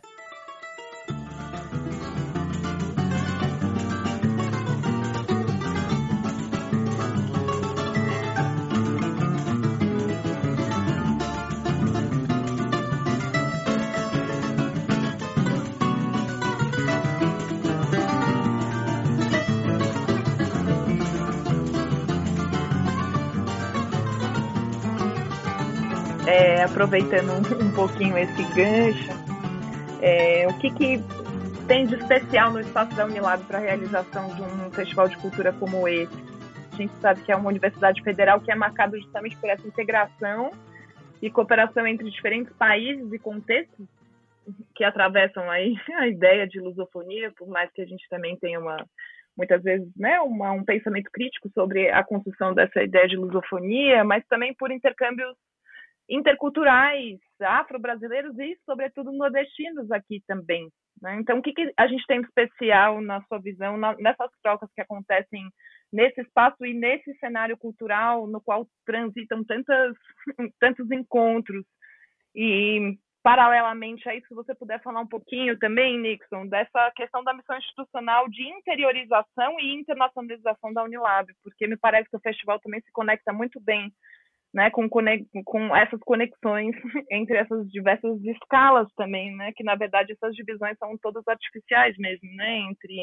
Aproveitando 26.64 27.32
um, 27.32 27.68
um 27.68 27.72
pouquinho 27.72 28.18
esse 28.18 28.44
gancho, 28.54 29.12
é, 30.02 30.48
o 30.48 30.58
que, 30.60 30.72
que 30.72 31.04
tem 31.68 31.86
de 31.86 31.96
especial 31.96 32.52
no 32.52 32.60
espaço 32.60 32.96
da 32.96 33.06
Unilab 33.06 33.44
para 33.46 33.58
a 33.58 33.62
realização 33.62 34.34
de 34.36 34.42
um 34.42 34.72
festival 34.72 35.08
de 35.08 35.18
cultura 35.18 35.54
como 35.54 35.88
esse? 35.88 36.18
A 36.74 36.76
gente 36.76 36.94
sabe 36.98 37.22
que 37.22 37.32
é 37.32 37.36
uma 37.36 37.50
universidade 37.50 38.02
federal 38.04 38.40
que 38.40 38.52
é 38.52 38.56
marcada 38.56 38.98
justamente 38.98 39.36
por 39.38 39.50
essa 39.50 39.68
integração 39.68 40.52
e 41.22 41.30
cooperação 41.30 41.86
entre 41.86 42.10
diferentes 42.10 42.54
países 42.54 43.12
e 43.12 43.20
contextos 43.20 43.86
que 44.74 44.84
atravessam 44.84 45.50
aí 45.50 45.76
a 45.98 46.08
ideia 46.08 46.48
de 46.48 46.60
lusofonia, 46.60 47.32
por 47.38 47.48
mais 47.48 47.72
que 47.72 47.82
a 47.82 47.86
gente 47.86 48.08
também 48.10 48.36
tenha 48.38 48.60
uma 48.60 48.78
muitas 49.38 49.64
vezes 49.64 49.88
né, 49.96 50.20
uma, 50.20 50.52
um 50.52 50.66
pensamento 50.66 51.10
crítico 51.12 51.50
sobre 51.54 51.90
a 51.90 52.04
construção 52.04 52.54
dessa 52.54 52.84
ideia 52.84 53.08
de 53.08 53.16
lusofonia, 53.16 54.04
mas 54.04 54.26
também 54.28 54.54
por 54.54 54.70
intercâmbios 54.70 55.34
interculturais, 56.10 57.20
afro-brasileiros 57.40 58.38
e, 58.40 58.58
sobretudo, 58.66 59.12
nordestinos 59.12 59.92
aqui 59.92 60.24
também. 60.28 60.70
Né? 61.02 61.18
Então, 61.20 61.38
o 61.38 61.42
que, 61.42 61.54
que, 61.54 61.72
a 61.78 61.88
gente 61.88 62.06
tem 62.08 62.22
de 62.22 62.28
especial, 62.28 63.00
na 63.00 63.22
sua 63.24 63.40
visão, 63.40 63.78
na, 63.78 63.96
nessas 63.98 64.32
trocas 64.42 64.70
que 64.74 64.82
acontecem 64.82 65.50
nesse 65.94 66.22
espaço 66.22 66.66
e 66.66 66.74
nesse 66.74 67.14
cenário 67.20 67.58
cultural 67.58 68.28
no 68.28 68.42
qual 68.42 68.68
transitam 68.86 69.44
tantas, 69.44 69.96
tantos 70.60 70.90
encontros? 70.92 71.64
E, 72.36 72.98
paralelamente 73.22 74.08
a 74.08 74.16
isso, 74.16 74.28
se 74.28 74.34
você 74.34 74.56
puder 74.56 74.82
falar 74.82 75.02
um 75.02 75.08
pouquinho 75.08 75.58
também, 75.60 76.00
Nixon, 76.00 76.48
dessa 76.48 76.92
questão 76.96 77.24
da 77.24 77.34
missão 77.34 77.58
institucional 77.58 78.28
de 78.30 78.44
interiorização 78.44 79.60
e 79.60 79.76
internacionalização 79.76 80.74
da 80.74 80.84
Unilab, 80.84 81.32
porque 81.44 81.68
me 81.68 81.78
parece 81.78 82.10
que 82.10 82.18
o 82.18 82.22
festival 82.22 82.60
também 82.60 82.82
se 82.82 82.92
conecta 82.92 83.34
muito 83.34 83.60
bem 83.60 83.92
né, 84.54 84.70
com, 84.72 84.90
com 84.90 85.76
essas 85.76 86.00
conexões 86.02 86.76
entre 87.12 87.38
essas 87.38 87.70
diversas 87.70 88.20
escalas 88.24 88.88
também, 88.96 89.36
né, 89.36 89.52
que 89.56 89.64
na 89.64 89.76
verdade 89.76 90.14
essas 90.14 90.36
divisões 90.36 90.78
são 90.80 90.98
todas 90.98 91.28
artificiais 91.28 91.96
mesmo, 91.98 92.30
né, 92.36 92.58
entre 92.70 92.98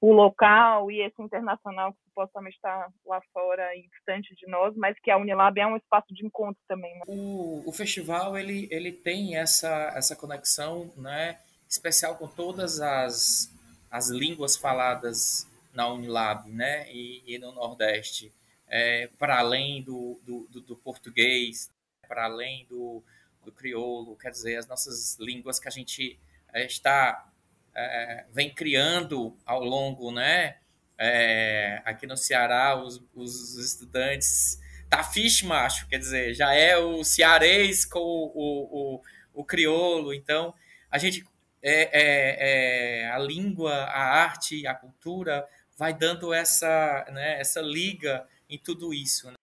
o, 0.00 0.12
local 0.12 0.90
e 0.90 1.00
esse 1.00 1.22
internacional 1.22 1.92
que 1.92 1.98
supostamente 2.08 2.56
está 2.56 2.88
lá 3.06 3.20
fora 3.32 3.74
e 3.76 3.88
distante 3.88 4.34
de 4.34 4.46
nós, 4.48 4.76
mas 4.76 4.98
que 5.00 5.10
a 5.10 5.16
Unilab 5.16 5.58
é 5.58 5.66
um 5.66 5.76
espaço 5.76 6.12
de 6.12 6.26
encontro 6.26 6.60
também. 6.68 6.92
Né? 6.94 7.00
O, 7.08 7.62
o 7.66 7.72
festival 7.72 8.36
ele, 8.36 8.68
ele 8.70 8.92
tem 8.92 9.36
essa, 9.36 9.92
essa 9.96 10.14
conexão, 10.14 10.92
né, 10.96 11.38
especial 11.68 12.16
com 12.16 12.28
todas 12.28 12.80
as, 12.80 13.50
as 13.90 14.10
línguas 14.10 14.56
faladas 14.56 15.48
na 15.72 15.88
Unilab, 15.88 16.50
né, 16.50 16.86
e, 16.92 17.22
e 17.26 17.38
no 17.38 17.52
Nordeste 17.52 18.30
é, 18.70 19.08
para 19.18 19.38
além 19.38 19.82
do, 19.82 20.20
do, 20.24 20.46
do, 20.48 20.60
do 20.60 20.76
português, 20.76 21.68
para 22.08 22.24
além 22.24 22.64
do, 22.66 23.02
do 23.44 23.50
crioulo, 23.50 24.16
quer 24.16 24.30
dizer, 24.30 24.56
as 24.56 24.66
nossas 24.66 25.18
línguas 25.18 25.58
que 25.58 25.66
a 25.68 25.70
gente 25.70 26.18
é, 26.52 26.64
está 26.64 27.28
é, 27.74 28.24
vem 28.32 28.54
criando 28.54 29.36
ao 29.44 29.64
longo, 29.64 30.12
né? 30.12 30.56
É, 30.96 31.82
aqui 31.84 32.06
no 32.06 32.16
Ceará, 32.16 32.76
os, 32.76 33.02
os 33.14 33.56
estudantes 33.56 34.60
tafish 34.88 35.42
macho, 35.42 35.88
quer 35.88 35.98
dizer, 35.98 36.34
já 36.34 36.52
é 36.52 36.76
o 36.76 37.02
cearês 37.04 37.84
com 37.84 38.00
o, 38.00 38.32
o, 38.34 38.96
o, 38.96 39.02
o 39.34 39.44
crioulo, 39.44 40.12
então 40.12 40.52
a 40.90 40.98
gente 40.98 41.24
é, 41.62 41.82
é, 41.92 43.02
é, 43.02 43.10
a 43.10 43.18
língua, 43.18 43.72
a 43.72 44.02
arte, 44.22 44.66
a 44.66 44.74
cultura 44.74 45.46
vai 45.78 45.94
dando 45.94 46.34
essa, 46.34 47.06
né, 47.10 47.40
essa 47.40 47.60
liga 47.60 48.26
em 48.50 48.58
tudo 48.58 48.92
isso. 48.92 49.28
Né? 49.30 49.36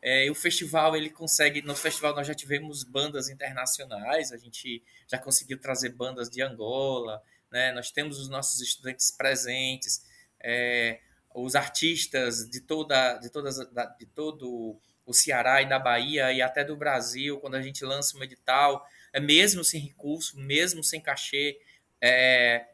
É, 0.00 0.30
o 0.30 0.34
festival 0.34 0.96
ele 0.96 1.10
consegue, 1.10 1.62
no 1.62 1.74
festival 1.74 2.14
nós 2.14 2.26
já 2.26 2.34
tivemos 2.34 2.84
bandas 2.84 3.28
internacionais, 3.28 4.32
a 4.32 4.36
gente 4.36 4.82
já 5.08 5.18
conseguiu 5.18 5.58
trazer 5.58 5.90
bandas 5.90 6.28
de 6.28 6.42
Angola, 6.42 7.22
né? 7.50 7.70
Nós 7.72 7.90
temos 7.90 8.18
os 8.18 8.28
nossos 8.28 8.60
estudantes 8.60 9.10
presentes, 9.10 10.02
é, 10.42 11.00
os 11.34 11.54
artistas 11.54 12.48
de 12.50 12.60
toda, 12.60 13.18
de 13.18 13.30
todas, 13.30 13.56
de 13.98 14.06
todo 14.06 14.76
o 15.04 15.12
Ceará 15.12 15.62
e 15.62 15.68
da 15.68 15.78
Bahia 15.78 16.32
e 16.32 16.40
até 16.40 16.64
do 16.64 16.76
Brasil, 16.76 17.38
quando 17.38 17.54
a 17.54 17.62
gente 17.62 17.84
lança 17.84 18.16
um 18.16 18.22
edital, 18.22 18.86
é 19.12 19.20
mesmo 19.20 19.62
sem 19.62 19.80
recurso, 19.80 20.38
mesmo 20.38 20.82
sem 20.82 21.00
cachê, 21.00 21.60
é, 22.00 22.66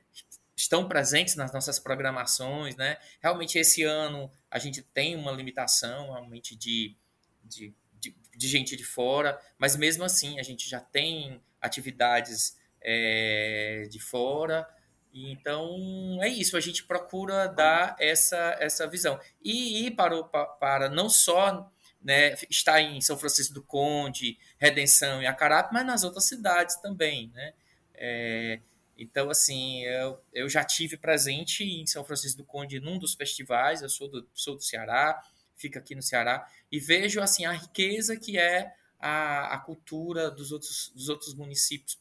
estão 0.57 0.89
presentes 0.89 1.37
nas 1.37 1.53
nossas 1.53 1.79
programações, 1.79 2.77
né? 2.77 2.97
Realmente 3.21 3.59
esse 3.59 3.83
ano 3.83 4.31
a 4.51 4.59
gente 4.59 4.83
tem 4.83 5.17
uma 5.17 5.33
limitação 5.33 6.13
realmente 6.13 6.57
de, 6.57 6.97
de, 7.45 7.75
de, 8.01 8.15
de 8.37 8.49
gente 8.49 8.77
de 8.77 8.85
fora, 8.85 9.41
mas 9.59 9.77
mesmo 9.77 10.05
assim 10.05 10.39
a 10.39 10.43
gente 10.43 10.69
já 10.69 10.81
tem 10.81 11.41
atividades 11.61 12.57
é, 12.81 13.87
de 13.91 13.99
fora. 13.99 14.69
Então 15.13 16.19
é 16.23 16.29
isso, 16.29 16.57
a 16.57 16.61
gente 16.61 16.85
procura 16.85 17.47
dar 17.47 17.97
essa, 17.99 18.57
essa 18.61 18.87
visão. 18.87 19.19
E 19.43 19.87
ir 19.87 19.93
para, 19.93 20.17
o, 20.17 20.25
para 20.25 20.89
não 20.89 21.09
só 21.09 21.71
né, 22.01 22.35
estar 22.49 22.81
em 22.81 23.01
São 23.01 23.19
Francisco 23.19 23.55
do 23.55 23.63
Conde, 23.63 24.39
Redenção 24.59 25.23
e 25.23 25.27
Acarape, 25.27 25.73
mas 25.73 25.87
nas 25.87 26.05
outras 26.05 26.25
cidades 26.25 26.77
também. 26.77 27.31
Né? 27.35 27.53
É, 27.95 28.61
então, 28.99 29.31
assim, 29.31 29.85
eu, 29.85 30.21
eu 30.33 30.49
já 30.49 30.65
tive 30.65 30.97
presente 30.97 31.63
em 31.63 31.87
São 31.87 32.05
Francisco 32.05 32.39
do 32.39 32.45
Conde 32.45 32.81
num 32.81 32.99
dos 32.99 33.15
festivais, 33.15 33.81
eu 33.81 33.89
sou 33.89 34.09
do, 34.09 34.29
sou 34.35 34.57
do 34.57 34.63
Ceará, 34.63 35.23
fico 35.57 35.79
aqui 35.79 35.95
no 35.95 36.03
Ceará, 36.03 36.49
e 36.71 36.81
vejo 36.81 37.21
assim 37.21 37.47
a 37.47 37.53
riqueza 37.53 38.17
que 38.17 38.37
é 38.37 38.75
a, 38.99 39.55
a 39.55 39.59
cultura 39.59 40.31
dos 40.31 40.51
outros, 40.51 40.93
dos 40.95 41.09
outros 41.09 41.33
municípios 41.33 41.97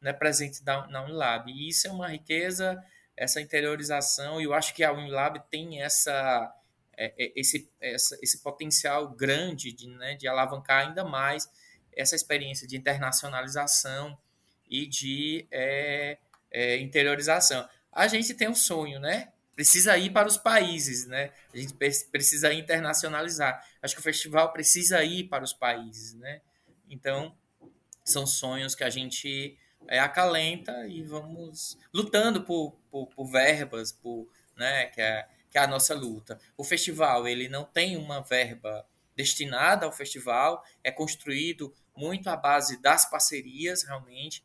né, 0.00 0.12
presente 0.12 0.64
na, 0.64 0.86
na 0.86 1.04
Unilab. 1.04 1.50
E 1.50 1.68
isso 1.68 1.86
é 1.86 1.92
uma 1.92 2.08
riqueza, 2.08 2.82
essa 3.14 3.42
interiorização, 3.42 4.40
e 4.40 4.44
eu 4.44 4.54
acho 4.54 4.74
que 4.74 4.82
a 4.82 4.92
Unilab 4.92 5.38
tem 5.50 5.82
essa, 5.82 6.50
é, 6.96 7.12
é, 7.18 7.32
esse, 7.36 7.70
essa, 7.78 8.18
esse 8.22 8.42
potencial 8.42 9.10
grande 9.10 9.70
de, 9.70 9.86
né, 9.86 10.14
de 10.14 10.26
alavancar 10.26 10.86
ainda 10.86 11.04
mais 11.04 11.46
essa 11.94 12.16
experiência 12.16 12.66
de 12.66 12.74
internacionalização 12.74 14.16
e 14.70 14.86
de 14.86 15.46
é, 15.50 16.16
é, 16.50 16.78
interiorização. 16.78 17.68
A 17.92 18.06
gente 18.06 18.34
tem 18.34 18.48
um 18.48 18.54
sonho, 18.54 19.00
né? 19.00 19.32
Precisa 19.54 19.96
ir 19.98 20.10
para 20.10 20.28
os 20.28 20.36
países, 20.36 21.06
né? 21.06 21.32
A 21.52 21.56
gente 21.56 21.74
precisa 22.12 22.52
internacionalizar. 22.52 23.66
Acho 23.82 23.94
que 23.94 24.00
o 24.00 24.04
festival 24.04 24.52
precisa 24.52 25.02
ir 25.02 25.24
para 25.24 25.42
os 25.42 25.52
países, 25.52 26.14
né? 26.14 26.40
Então, 26.88 27.36
são 28.04 28.26
sonhos 28.26 28.74
que 28.74 28.84
a 28.84 28.90
gente 28.90 29.58
é, 29.86 29.98
acalenta 29.98 30.86
e 30.86 31.02
vamos 31.02 31.78
lutando 31.92 32.42
por, 32.42 32.76
por, 32.90 33.06
por 33.08 33.26
verbas, 33.26 33.92
por, 33.92 34.28
né, 34.56 34.86
que 34.86 35.00
é, 35.00 35.28
que 35.50 35.58
é 35.58 35.60
a 35.60 35.66
nossa 35.66 35.94
luta. 35.94 36.38
O 36.56 36.64
festival 36.64 37.26
ele 37.26 37.48
não 37.48 37.64
tem 37.64 37.96
uma 37.96 38.20
verba 38.20 38.86
destinada 39.16 39.86
ao 39.86 39.92
festival, 39.92 40.64
é 40.82 40.90
construído 40.90 41.74
muito 41.96 42.28
à 42.28 42.36
base 42.36 42.80
das 42.80 43.08
parcerias, 43.10 43.82
realmente. 43.82 44.44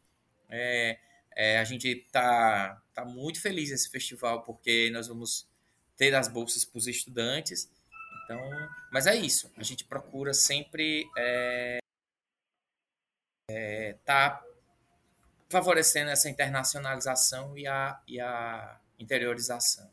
É, 0.50 0.98
é, 1.36 1.60
a 1.60 1.64
gente 1.64 1.88
está 1.88 2.82
tá 2.94 3.06
muito 3.06 3.42
feliz 3.42 3.70
nesse 3.72 3.90
festival, 3.90 4.44
porque 4.44 4.90
nós 4.92 5.08
vamos 5.08 5.48
ter 5.98 6.14
as 6.16 6.28
bolsas 6.28 6.66
para 6.66 6.78
os 6.78 6.88
estudantes. 6.88 7.70
Então, 8.24 8.40
mas 8.92 9.08
é 9.08 9.16
isso, 9.16 9.52
a 9.58 9.64
gente 9.64 9.84
procura 9.84 10.34
sempre 10.34 11.06
é, 11.18 11.80
é, 13.50 13.94
tá 14.06 14.42
favorecendo 15.50 16.10
essa 16.10 16.30
internacionalização 16.30 17.58
e 17.58 17.68
a, 17.68 18.02
e 18.08 18.20
a 18.20 18.80
interiorização. 18.98 19.90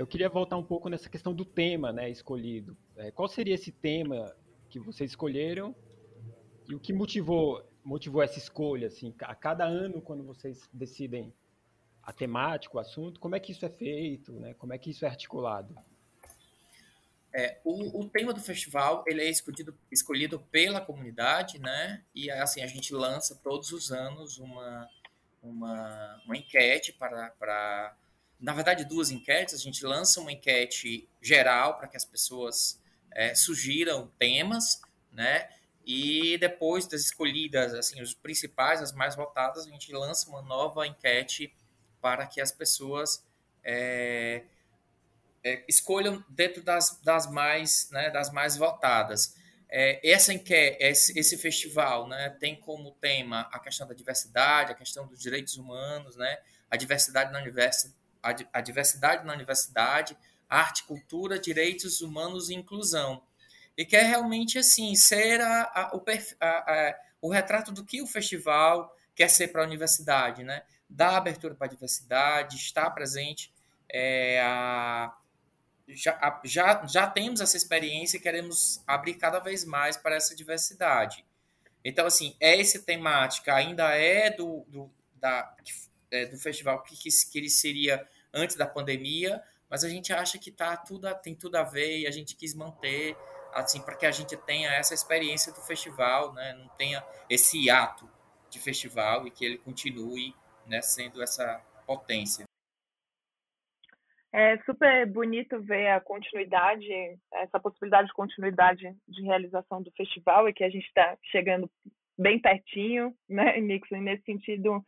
Eu 0.00 0.06
queria 0.06 0.30
voltar 0.30 0.56
um 0.56 0.64
pouco 0.64 0.88
nessa 0.88 1.10
questão 1.10 1.34
do 1.34 1.44
tema, 1.44 1.92
né, 1.92 2.08
escolhido. 2.08 2.74
É, 2.96 3.10
qual 3.10 3.28
seria 3.28 3.54
esse 3.54 3.70
tema 3.70 4.34
que 4.70 4.80
vocês 4.80 5.10
escolheram 5.10 5.76
e 6.66 6.74
o 6.74 6.80
que 6.80 6.90
motivou 6.90 7.62
motivou 7.84 8.22
essa 8.22 8.38
escolha, 8.38 8.86
assim, 8.86 9.14
a 9.20 9.34
cada 9.34 9.66
ano 9.66 10.00
quando 10.00 10.24
vocês 10.24 10.66
decidem 10.72 11.34
a 12.02 12.14
temática, 12.14 12.78
o 12.78 12.80
assunto, 12.80 13.20
como 13.20 13.36
é 13.36 13.40
que 13.40 13.52
isso 13.52 13.66
é 13.66 13.68
feito, 13.68 14.32
né? 14.32 14.54
Como 14.54 14.72
é 14.72 14.78
que 14.78 14.88
isso 14.88 15.04
é 15.04 15.08
articulado? 15.08 15.76
É, 17.30 17.60
o, 17.62 18.00
o, 18.00 18.08
tema 18.08 18.32
do 18.32 18.40
festival 18.40 19.04
ele 19.06 19.20
é 19.20 19.28
escolhido, 19.28 19.76
escolhido 19.92 20.40
pela 20.50 20.80
comunidade, 20.80 21.58
né? 21.58 22.02
E 22.14 22.30
assim 22.30 22.62
a 22.62 22.66
gente 22.66 22.94
lança 22.94 23.38
todos 23.44 23.70
os 23.70 23.92
anos 23.92 24.38
uma, 24.38 24.88
uma, 25.42 26.22
uma 26.24 26.36
enquete 26.38 26.90
para, 26.90 27.30
para 27.38 27.94
na 28.40 28.52
verdade, 28.54 28.84
duas 28.84 29.10
enquetes. 29.10 29.54
A 29.54 29.58
gente 29.58 29.84
lança 29.84 30.20
uma 30.20 30.32
enquete 30.32 31.08
geral 31.20 31.76
para 31.76 31.86
que 31.86 31.96
as 31.96 32.04
pessoas 32.04 32.80
é, 33.12 33.34
sugiram 33.34 34.10
temas, 34.18 34.80
né? 35.12 35.48
E 35.84 36.38
depois 36.38 36.86
das 36.86 37.02
escolhidas, 37.02 37.74
assim, 37.74 38.00
os 38.00 38.14
principais, 38.14 38.80
as 38.80 38.92
mais 38.92 39.16
votadas, 39.16 39.66
a 39.66 39.70
gente 39.70 39.92
lança 39.92 40.28
uma 40.28 40.42
nova 40.42 40.86
enquete 40.86 41.54
para 42.00 42.26
que 42.26 42.40
as 42.40 42.52
pessoas 42.52 43.24
é, 43.62 44.44
é, 45.42 45.64
escolham 45.68 46.24
dentro 46.28 46.62
das, 46.62 47.00
das 47.02 47.30
mais, 47.30 47.88
né, 47.90 48.10
das 48.10 48.30
mais 48.30 48.56
votadas. 48.56 49.36
É, 49.68 50.10
essa 50.10 50.32
enquete, 50.32 50.76
esse, 50.80 51.18
esse 51.18 51.38
festival, 51.38 52.08
né, 52.08 52.30
tem 52.40 52.56
como 52.56 52.92
tema 52.92 53.48
a 53.52 53.58
questão 53.58 53.86
da 53.86 53.94
diversidade, 53.94 54.72
a 54.72 54.74
questão 54.74 55.06
dos 55.06 55.20
direitos 55.20 55.56
humanos, 55.56 56.16
né, 56.16 56.38
a 56.70 56.76
diversidade 56.76 57.32
na 57.32 57.38
universidade 57.38 57.99
a 58.22 58.60
diversidade 58.60 59.24
na 59.24 59.32
universidade, 59.32 60.16
arte, 60.48 60.84
cultura, 60.84 61.38
direitos 61.38 62.00
humanos 62.00 62.50
e 62.50 62.54
inclusão. 62.54 63.22
E 63.76 63.84
quer 63.84 64.04
realmente 64.04 64.58
assim 64.58 64.94
ser 64.94 65.40
a, 65.40 65.62
a, 65.62 65.96
o, 65.96 66.04
a, 66.40 66.94
o 67.22 67.30
retrato 67.30 67.72
do 67.72 67.84
que 67.84 68.02
o 68.02 68.06
festival 68.06 68.94
quer 69.14 69.28
ser 69.28 69.48
para 69.48 69.62
a 69.62 69.66
universidade, 69.66 70.42
né? 70.42 70.62
Dar 70.88 71.16
abertura 71.16 71.54
para 71.54 71.66
a 71.66 71.70
diversidade, 71.70 72.56
estar 72.56 72.90
presente. 72.90 73.52
É, 73.92 74.42
já, 75.88 76.40
já, 76.44 76.86
já 76.86 77.06
temos 77.06 77.40
essa 77.40 77.56
experiência 77.56 78.16
e 78.16 78.20
queremos 78.20 78.82
abrir 78.86 79.14
cada 79.14 79.38
vez 79.38 79.64
mais 79.64 79.96
para 79.96 80.16
essa 80.16 80.34
diversidade. 80.34 81.24
Então, 81.84 82.06
assim, 82.06 82.36
essa 82.40 82.78
temática 82.78 83.54
ainda 83.54 83.94
é 83.94 84.30
do, 84.30 84.64
do, 84.68 84.90
da, 85.14 85.54
é, 86.10 86.26
do 86.26 86.38
festival 86.38 86.82
que, 86.82 86.96
que, 86.96 87.08
que 87.30 87.38
ele 87.38 87.50
seria 87.50 88.06
antes 88.32 88.56
da 88.56 88.66
pandemia, 88.66 89.42
mas 89.68 89.84
a 89.84 89.88
gente 89.88 90.12
acha 90.12 90.38
que 90.38 90.50
tá 90.50 90.76
tudo, 90.76 91.12
tem 91.22 91.34
tudo 91.34 91.56
a 91.56 91.62
ver 91.62 92.00
e 92.00 92.06
a 92.06 92.10
gente 92.10 92.36
quis 92.36 92.54
manter 92.54 93.16
assim 93.52 93.80
para 93.80 93.96
que 93.96 94.06
a 94.06 94.10
gente 94.10 94.36
tenha 94.36 94.72
essa 94.72 94.94
experiência 94.94 95.52
do 95.52 95.60
festival, 95.60 96.32
né? 96.32 96.54
Não 96.54 96.68
tenha 96.76 97.04
esse 97.28 97.68
ato 97.70 98.08
de 98.48 98.58
festival 98.58 99.26
e 99.26 99.30
que 99.30 99.44
ele 99.44 99.58
continue, 99.58 100.34
né, 100.66 100.82
sendo 100.82 101.22
essa 101.22 101.60
potência. 101.86 102.44
É 104.32 104.58
super 104.58 105.06
bonito 105.06 105.60
ver 105.60 105.88
a 105.88 106.00
continuidade, 106.00 106.88
essa 107.32 107.58
possibilidade 107.58 108.08
de 108.08 108.14
continuidade 108.14 108.96
de 109.08 109.22
realização 109.22 109.82
do 109.82 109.90
festival 109.92 110.48
e 110.48 110.52
que 110.52 110.62
a 110.62 110.70
gente 110.70 110.86
está 110.86 111.16
chegando 111.32 111.68
bem 112.16 112.40
pertinho, 112.40 113.12
né, 113.28 113.60
Nixon? 113.60 113.96
Nesse 113.96 114.24
sentido, 114.24 114.84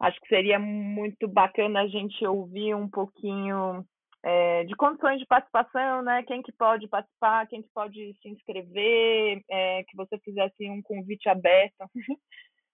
acho 0.00 0.20
que 0.20 0.28
seria 0.28 0.58
muito 0.58 1.26
bacana 1.26 1.80
a 1.82 1.88
gente 1.88 2.24
ouvir 2.26 2.74
um 2.74 2.88
pouquinho 2.88 3.84
é, 4.22 4.64
de 4.64 4.74
condições 4.76 5.18
de 5.20 5.26
participação, 5.26 6.02
né? 6.02 6.22
Quem 6.24 6.42
que 6.42 6.52
pode 6.52 6.88
participar, 6.88 7.46
quem 7.46 7.62
que 7.62 7.68
pode 7.72 8.14
se 8.20 8.28
inscrever, 8.28 9.42
é, 9.50 9.84
que 9.84 9.96
você 9.96 10.18
fizesse 10.18 10.68
um 10.68 10.82
convite 10.82 11.28
aberto 11.28 11.76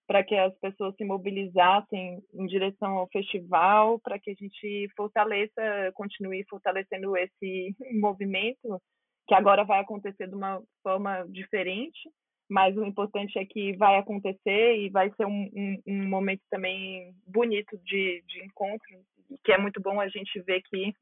para 0.06 0.22
que 0.22 0.34
as 0.34 0.54
pessoas 0.58 0.94
se 0.96 1.04
mobilizassem 1.04 2.22
em 2.34 2.46
direção 2.46 2.98
ao 2.98 3.08
festival, 3.08 3.98
para 4.00 4.18
que 4.18 4.30
a 4.30 4.34
gente 4.34 4.88
fortaleça, 4.96 5.92
continue 5.94 6.44
fortalecendo 6.48 7.16
esse 7.16 7.74
movimento, 8.00 8.80
que 9.26 9.34
agora 9.34 9.64
vai 9.64 9.80
acontecer 9.80 10.28
de 10.28 10.34
uma 10.34 10.62
forma 10.82 11.24
diferente, 11.28 12.10
mas 12.48 12.76
o 12.76 12.84
importante 12.84 13.38
é 13.38 13.44
que 13.44 13.72
vai 13.76 13.96
acontecer 13.96 14.76
e 14.76 14.88
vai 14.90 15.10
ser 15.16 15.26
um, 15.26 15.50
um, 15.54 15.82
um 15.86 16.08
momento 16.08 16.42
também 16.50 17.14
bonito 17.26 17.78
de, 17.78 18.22
de 18.26 18.44
encontro, 18.44 19.00
que 19.42 19.52
é 19.52 19.58
muito 19.58 19.80
bom 19.80 20.00
a 20.00 20.08
gente 20.08 20.40
ver 20.42 20.62
que, 20.62 20.94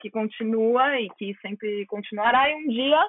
que 0.00 0.10
continua 0.10 1.00
e 1.00 1.08
que 1.10 1.36
sempre 1.40 1.86
continuará. 1.86 2.50
E 2.50 2.54
um 2.54 2.68
dia 2.68 3.08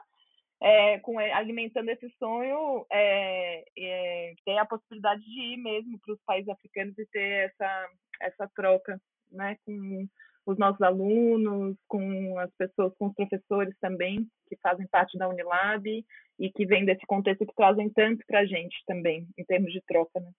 é, 0.61 0.99
com, 0.99 1.17
alimentando 1.17 1.89
esse 1.89 2.09
sonho, 2.19 2.85
é, 2.91 3.63
é, 3.77 4.33
ter 4.45 4.57
a 4.57 4.65
possibilidade 4.65 5.23
de 5.23 5.53
ir 5.53 5.57
mesmo 5.57 5.97
para 5.99 6.13
os 6.13 6.21
países 6.23 6.49
africanos 6.49 6.97
e 6.97 7.05
ter 7.07 7.49
essa, 7.49 7.89
essa 8.21 8.47
troca 8.55 8.99
né, 9.31 9.57
com 9.65 10.07
os 10.45 10.57
nossos 10.57 10.81
alunos, 10.81 11.75
com 11.87 12.37
as 12.39 12.51
pessoas, 12.57 12.93
com 12.97 13.07
os 13.07 13.13
professores 13.13 13.75
também, 13.79 14.27
que 14.47 14.57
fazem 14.57 14.87
parte 14.87 15.17
da 15.17 15.29
Unilab 15.29 16.05
e 16.39 16.51
que 16.51 16.65
vêm 16.65 16.85
desse 16.85 17.05
contexto 17.05 17.45
que 17.45 17.55
trazem 17.55 17.89
tanto 17.89 18.25
para 18.25 18.39
a 18.39 18.45
gente 18.45 18.75
também, 18.87 19.27
em 19.37 19.43
termos 19.43 19.71
de 19.71 19.81
troca. 19.87 20.19
Né? 20.19 20.31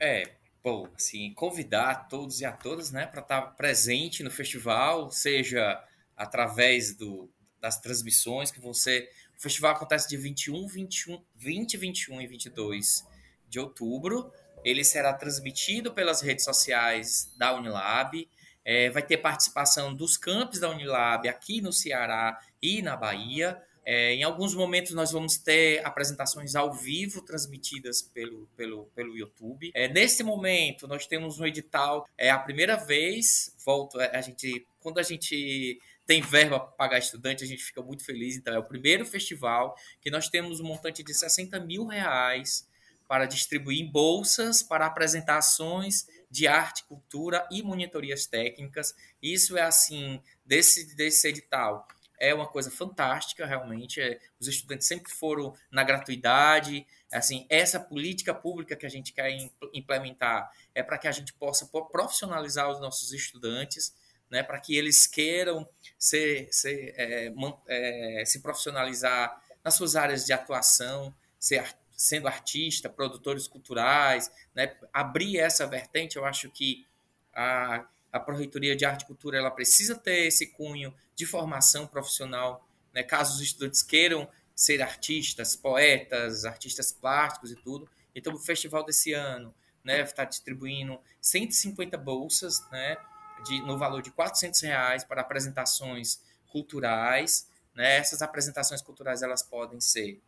É, 0.00 0.22
bom, 0.62 0.88
assim, 0.94 1.32
convidar 1.34 2.08
todos 2.08 2.40
e 2.40 2.44
a 2.44 2.52
todas 2.52 2.92
né, 2.92 3.06
para 3.06 3.22
estar 3.22 3.42
presente 3.56 4.22
no 4.22 4.30
festival, 4.30 5.10
seja 5.10 5.82
através 6.16 6.96
do, 6.96 7.30
das 7.60 7.80
transmissões 7.80 8.50
que 8.50 8.60
ser. 8.74 9.10
O 9.36 9.40
festival 9.40 9.72
acontece 9.72 10.08
de 10.08 10.16
21, 10.16 10.66
21, 10.66 11.22
20, 11.34 11.76
21 11.76 12.20
e 12.20 12.26
22 12.26 13.06
de 13.48 13.60
outubro. 13.60 14.32
Ele 14.64 14.84
será 14.84 15.12
transmitido 15.12 15.92
pelas 15.92 16.20
redes 16.20 16.44
sociais 16.44 17.32
da 17.36 17.54
Unilab. 17.54 18.28
É, 18.64 18.90
vai 18.90 19.02
ter 19.02 19.18
participação 19.18 19.94
dos 19.94 20.16
campos 20.16 20.60
da 20.60 20.70
Unilab 20.70 21.28
aqui 21.28 21.60
no 21.60 21.72
Ceará 21.72 22.38
e 22.60 22.82
na 22.82 22.96
Bahia. 22.96 23.60
É, 23.90 24.12
em 24.12 24.22
alguns 24.22 24.54
momentos 24.54 24.92
nós 24.92 25.12
vamos 25.12 25.38
ter 25.38 25.80
apresentações 25.86 26.54
ao 26.54 26.74
vivo 26.74 27.22
transmitidas 27.22 28.02
pelo, 28.02 28.46
pelo, 28.54 28.84
pelo 28.94 29.16
YouTube. 29.16 29.70
É, 29.74 29.88
nesse 29.88 30.22
momento 30.22 30.86
nós 30.86 31.06
temos 31.06 31.40
um 31.40 31.46
edital, 31.46 32.06
é 32.18 32.28
a 32.28 32.38
primeira 32.38 32.76
vez, 32.76 33.56
volto, 33.64 33.98
é, 33.98 34.14
a 34.14 34.20
gente, 34.20 34.66
quando 34.78 34.98
a 34.98 35.02
gente 35.02 35.80
tem 36.08 36.20
verba 36.20 36.58
para 36.58 36.72
pagar 36.72 36.98
estudante, 36.98 37.44
a 37.44 37.46
gente 37.46 37.62
fica 37.62 37.82
muito 37.82 38.04
feliz. 38.04 38.36
Então, 38.36 38.54
é 38.54 38.58
o 38.58 38.64
primeiro 38.64 39.04
festival 39.04 39.74
que 40.00 40.10
nós 40.10 40.28
temos 40.28 40.60
um 40.60 40.64
montante 40.64 41.02
de 41.02 41.14
60 41.14 41.60
mil 41.60 41.86
reais 41.86 42.68
para 43.08 43.26
distribuir 43.26 43.90
bolsas 43.90 44.62
para 44.62 44.86
apresentações 44.86 46.06
de 46.30 46.46
arte, 46.46 46.84
cultura 46.84 47.48
e 47.50 47.62
monitorias 47.62 48.26
técnicas. 48.26 48.94
Isso 49.20 49.56
é 49.56 49.62
assim, 49.62 50.22
desse, 50.44 50.94
desse 50.94 51.26
edital. 51.26 51.88
É 52.20 52.34
uma 52.34 52.46
coisa 52.46 52.70
fantástica, 52.70 53.46
realmente. 53.46 54.00
É, 54.00 54.20
os 54.38 54.46
estudantes 54.46 54.86
sempre 54.86 55.10
foram 55.10 55.54
na 55.70 55.82
gratuidade. 55.82 56.86
Assim, 57.10 57.46
essa 57.48 57.80
política 57.80 58.34
pública 58.34 58.76
que 58.76 58.84
a 58.84 58.90
gente 58.90 59.12
quer 59.12 59.30
implementar 59.72 60.52
é 60.74 60.82
para 60.82 60.98
que 60.98 61.08
a 61.08 61.12
gente 61.12 61.32
possa 61.32 61.66
profissionalizar 61.66 62.70
os 62.70 62.80
nossos 62.80 63.12
estudantes 63.12 63.94
né, 64.30 64.42
para 64.42 64.60
que 64.60 64.76
eles 64.76 65.06
queiram 65.06 65.68
ser, 65.98 66.48
ser, 66.50 66.94
é, 66.96 67.32
é, 67.66 68.24
se 68.24 68.40
profissionalizar 68.40 69.42
nas 69.64 69.74
suas 69.74 69.96
áreas 69.96 70.24
de 70.24 70.32
atuação, 70.32 71.14
ser, 71.38 71.64
sendo 71.98 72.28
artista, 72.28 72.88
produtores 72.88 73.48
culturais, 73.48 74.30
né, 74.54 74.76
abrir 74.92 75.36
essa 75.36 75.66
vertente, 75.66 76.16
eu 76.16 76.24
acho 76.24 76.48
que 76.48 76.86
a, 77.34 77.84
a 78.12 78.20
Proreitoria 78.20 78.76
de 78.76 78.84
Arte 78.84 79.02
e 79.02 79.06
Cultura 79.06 79.36
ela 79.36 79.50
precisa 79.50 79.96
ter 79.96 80.28
esse 80.28 80.46
cunho 80.46 80.94
de 81.16 81.26
formação 81.26 81.88
profissional, 81.88 82.64
né, 82.94 83.02
caso 83.02 83.34
os 83.34 83.40
estudantes 83.40 83.82
queiram 83.82 84.30
ser 84.54 84.80
artistas, 84.80 85.56
poetas, 85.56 86.44
artistas 86.44 86.92
plásticos 86.92 87.50
e 87.50 87.56
tudo. 87.56 87.90
Então, 88.14 88.32
o 88.32 88.38
festival 88.38 88.84
desse 88.84 89.12
ano 89.12 89.52
né, 89.82 90.00
está 90.00 90.24
distribuindo 90.24 91.00
150 91.20 91.98
bolsas, 91.98 92.62
né, 92.70 92.96
de, 93.44 93.60
no 93.62 93.76
valor 93.76 94.02
de 94.02 94.12
400 94.12 94.60
reais 94.60 95.02
para 95.02 95.20
apresentações 95.20 96.20
culturais. 96.46 97.48
Né? 97.74 97.96
Essas 97.96 98.22
apresentações 98.22 98.82
culturais 98.82 99.20
elas 99.20 99.42
podem 99.42 99.80
ser 99.80 100.20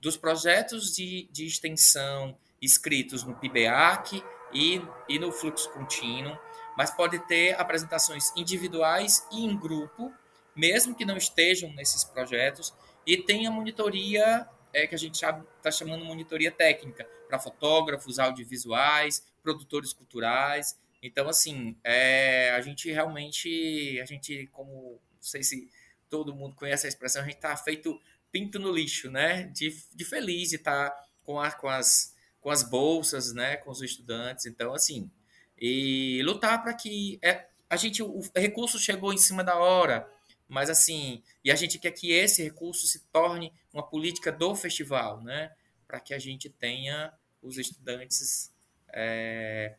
dos 0.00 0.16
projetos 0.16 0.94
de, 0.94 1.28
de 1.30 1.46
extensão 1.46 2.36
escritos 2.60 3.22
no 3.22 3.34
PIBEAC 3.34 4.22
e, 4.52 4.82
e 5.08 5.18
no 5.18 5.30
fluxo 5.30 5.70
contínuo, 5.70 6.38
mas 6.76 6.90
pode 6.90 7.18
ter 7.26 7.58
apresentações 7.60 8.32
individuais 8.36 9.26
e 9.30 9.44
em 9.44 9.56
grupo, 9.56 10.12
mesmo 10.56 10.94
que 10.94 11.04
não 11.04 11.16
estejam 11.16 11.72
nesses 11.74 12.04
projetos, 12.04 12.74
e 13.06 13.16
tem 13.16 13.46
a 13.46 13.50
monitoria 13.50 14.48
é, 14.72 14.86
que 14.86 14.94
a 14.94 14.98
gente 14.98 15.14
está 15.14 15.70
chamando 15.70 16.04
monitoria 16.04 16.50
técnica 16.50 17.06
para 17.28 17.38
fotógrafos, 17.38 18.18
audiovisuais, 18.18 19.24
produtores 19.42 19.92
culturais. 19.92 20.78
Então, 21.02 21.28
assim, 21.28 21.76
é, 21.82 22.50
a 22.50 22.60
gente 22.60 22.90
realmente, 22.90 24.00
a 24.00 24.04
gente, 24.04 24.48
como, 24.52 24.92
não 24.92 25.22
sei 25.22 25.42
se 25.42 25.70
todo 26.08 26.34
mundo 26.34 26.56
conhece 26.56 26.86
a 26.86 26.88
expressão, 26.88 27.22
a 27.22 27.24
gente 27.24 27.38
tá 27.38 27.56
feito 27.56 28.00
pinto 28.32 28.58
no 28.58 28.72
lixo, 28.72 29.10
né? 29.10 29.44
De, 29.44 29.76
de 29.94 30.04
feliz 30.04 30.50
de 30.50 30.56
estar 30.56 30.90
tá 30.90 31.04
com, 31.24 31.36
com, 31.58 31.68
as, 31.68 32.14
com 32.40 32.50
as 32.50 32.62
bolsas, 32.62 33.32
né? 33.32 33.56
Com 33.56 33.70
os 33.70 33.82
estudantes. 33.82 34.46
Então, 34.46 34.72
assim, 34.72 35.10
e 35.58 36.22
lutar 36.24 36.62
para 36.62 36.74
que 36.74 37.18
é, 37.22 37.46
a 37.68 37.76
gente, 37.76 38.02
o 38.02 38.20
recurso 38.34 38.78
chegou 38.78 39.12
em 39.12 39.18
cima 39.18 39.44
da 39.44 39.56
hora, 39.56 40.10
mas 40.48 40.68
assim, 40.68 41.22
e 41.44 41.50
a 41.50 41.54
gente 41.54 41.78
quer 41.78 41.92
que 41.92 42.10
esse 42.12 42.42
recurso 42.42 42.86
se 42.86 43.00
torne 43.12 43.52
uma 43.72 43.86
política 43.86 44.32
do 44.32 44.54
festival, 44.56 45.22
né? 45.22 45.52
Para 45.86 46.00
que 46.00 46.14
a 46.14 46.18
gente 46.18 46.48
tenha 46.48 47.12
os 47.42 47.58
estudantes 47.58 48.52
é, 48.92 49.76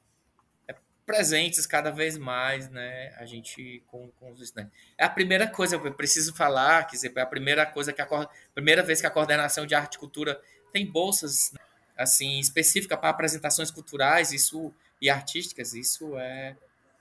presentes 1.05 1.65
cada 1.65 1.91
vez 1.91 2.17
mais, 2.17 2.69
né? 2.69 3.13
A 3.17 3.25
gente 3.25 3.83
com, 3.87 4.09
com 4.19 4.31
os 4.31 4.41
estudantes. 4.41 4.71
É 4.97 5.03
a 5.03 5.09
primeira 5.09 5.47
coisa 5.47 5.77
que 5.77 5.87
eu 5.87 5.93
preciso 5.93 6.33
falar, 6.33 6.85
quer 6.85 6.95
dizer, 6.95 7.13
é 7.15 7.21
a 7.21 7.25
primeira 7.25 7.65
coisa 7.65 7.91
que 7.91 8.01
a 8.01 8.29
primeira 8.53 8.83
vez 8.83 9.01
que 9.01 9.07
a 9.07 9.11
coordenação 9.11 9.65
de 9.65 9.75
arte 9.75 9.95
e 9.95 9.99
cultura 9.99 10.41
tem 10.71 10.85
bolsas 10.85 11.53
assim 11.97 12.39
específica 12.39 12.97
para 12.97 13.09
apresentações 13.09 13.69
culturais, 13.69 14.31
isso 14.31 14.73
e 15.01 15.09
artísticas, 15.09 15.73
isso 15.73 16.17
é 16.17 16.55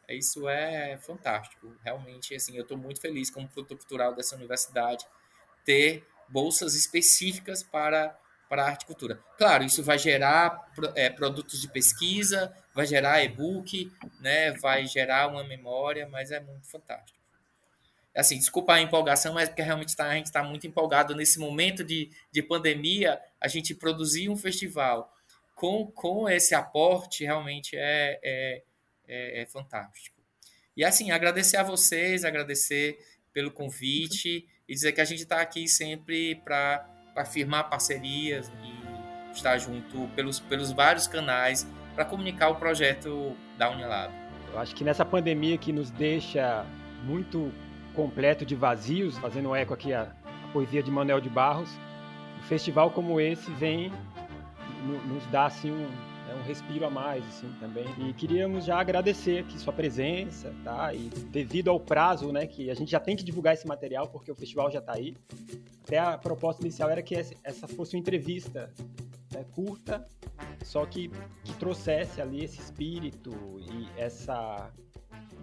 isso 0.08 0.48
é 0.48 0.98
fantástico. 0.98 1.72
Realmente, 1.84 2.34
assim, 2.34 2.56
eu 2.56 2.62
estou 2.62 2.76
muito 2.76 3.00
feliz 3.00 3.30
como 3.30 3.48
produtor 3.48 3.78
cultural 3.78 4.14
dessa 4.14 4.34
universidade 4.34 5.06
ter 5.64 6.04
bolsas 6.28 6.74
específicas 6.74 7.62
para 7.62 8.18
para 8.50 8.64
a 8.64 8.66
arte 8.66 8.82
e 8.82 8.86
cultura. 8.86 9.22
Claro, 9.38 9.62
isso 9.62 9.80
vai 9.80 9.96
gerar 9.96 10.68
é, 10.96 11.08
produtos 11.08 11.60
de 11.60 11.68
pesquisa, 11.68 12.52
vai 12.74 12.84
gerar 12.84 13.22
e-book, 13.22 13.88
né, 14.20 14.50
vai 14.54 14.88
gerar 14.88 15.28
uma 15.28 15.44
memória, 15.44 16.08
mas 16.08 16.32
é 16.32 16.40
muito 16.40 16.66
fantástico. 16.66 17.16
Assim, 18.12 18.36
desculpa 18.36 18.74
a 18.74 18.80
empolgação, 18.80 19.34
mas 19.34 19.48
porque 19.48 19.62
realmente 19.62 19.94
tá, 19.94 20.08
a 20.08 20.14
gente 20.16 20.26
está 20.26 20.42
muito 20.42 20.66
empolgado 20.66 21.14
nesse 21.14 21.38
momento 21.38 21.84
de, 21.84 22.10
de 22.32 22.42
pandemia, 22.42 23.20
a 23.40 23.46
gente 23.46 23.72
produzir 23.72 24.28
um 24.28 24.36
festival 24.36 25.14
com, 25.54 25.86
com 25.86 26.28
esse 26.28 26.52
aporte 26.52 27.22
realmente 27.22 27.76
é, 27.76 28.18
é, 28.20 28.62
é, 29.06 29.42
é 29.42 29.46
fantástico. 29.46 30.16
E 30.76 30.84
assim, 30.84 31.12
agradecer 31.12 31.56
a 31.56 31.62
vocês, 31.62 32.24
agradecer 32.24 32.98
pelo 33.32 33.52
convite 33.52 34.48
e 34.68 34.74
dizer 34.74 34.90
que 34.90 35.00
a 35.00 35.04
gente 35.04 35.22
está 35.22 35.40
aqui 35.40 35.68
sempre 35.68 36.34
para 36.34 36.99
firmar 37.24 37.68
parcerias 37.68 38.50
e 38.62 39.32
estar 39.32 39.58
junto 39.58 40.08
pelos, 40.14 40.40
pelos 40.40 40.72
vários 40.72 41.06
canais 41.06 41.66
para 41.94 42.04
comunicar 42.04 42.48
o 42.50 42.56
projeto 42.56 43.36
da 43.56 43.70
Unilab. 43.70 44.12
Eu 44.52 44.58
acho 44.58 44.74
que 44.74 44.82
nessa 44.82 45.04
pandemia 45.04 45.56
que 45.56 45.72
nos 45.72 45.90
deixa 45.90 46.64
muito 47.04 47.52
completo 47.94 48.44
de 48.44 48.54
vazios, 48.54 49.16
fazendo 49.18 49.54
eco 49.54 49.74
aqui 49.74 49.92
a, 49.92 50.02
a 50.02 50.48
poesia 50.52 50.82
de 50.82 50.90
Manuel 50.90 51.20
de 51.20 51.28
Barros, 51.28 51.70
um 52.38 52.42
festival 52.42 52.90
como 52.90 53.20
esse 53.20 53.50
vem 53.52 53.92
nos 55.06 55.26
dá 55.26 55.46
assim 55.46 55.70
um, 55.70 55.88
é 56.30 56.34
um 56.34 56.42
respiro 56.42 56.86
a 56.86 56.90
mais, 56.90 57.26
assim, 57.26 57.52
também. 57.58 57.86
E 57.98 58.12
queríamos 58.12 58.64
já 58.64 58.78
agradecer 58.78 59.40
aqui 59.40 59.58
sua 59.58 59.72
presença, 59.72 60.54
tá? 60.62 60.94
E 60.94 61.08
devido 61.30 61.68
ao 61.68 61.80
prazo, 61.80 62.30
né, 62.32 62.46
que 62.46 62.70
a 62.70 62.74
gente 62.74 62.90
já 62.90 63.00
tem 63.00 63.16
que 63.16 63.24
divulgar 63.24 63.54
esse 63.54 63.66
material, 63.66 64.08
porque 64.08 64.30
o 64.30 64.34
festival 64.34 64.70
já 64.70 64.78
está 64.78 64.94
aí. 64.94 65.16
Até 65.82 65.98
a 65.98 66.16
proposta 66.16 66.62
inicial 66.62 66.88
era 66.88 67.02
que 67.02 67.16
essa 67.16 67.66
fosse 67.66 67.96
uma 67.96 68.00
entrevista 68.00 68.72
né, 69.34 69.44
curta, 69.52 70.06
só 70.64 70.86
que, 70.86 71.10
que 71.42 71.52
trouxesse 71.54 72.20
ali 72.20 72.44
esse 72.44 72.60
espírito 72.60 73.32
e 73.58 73.88
essa, 74.00 74.70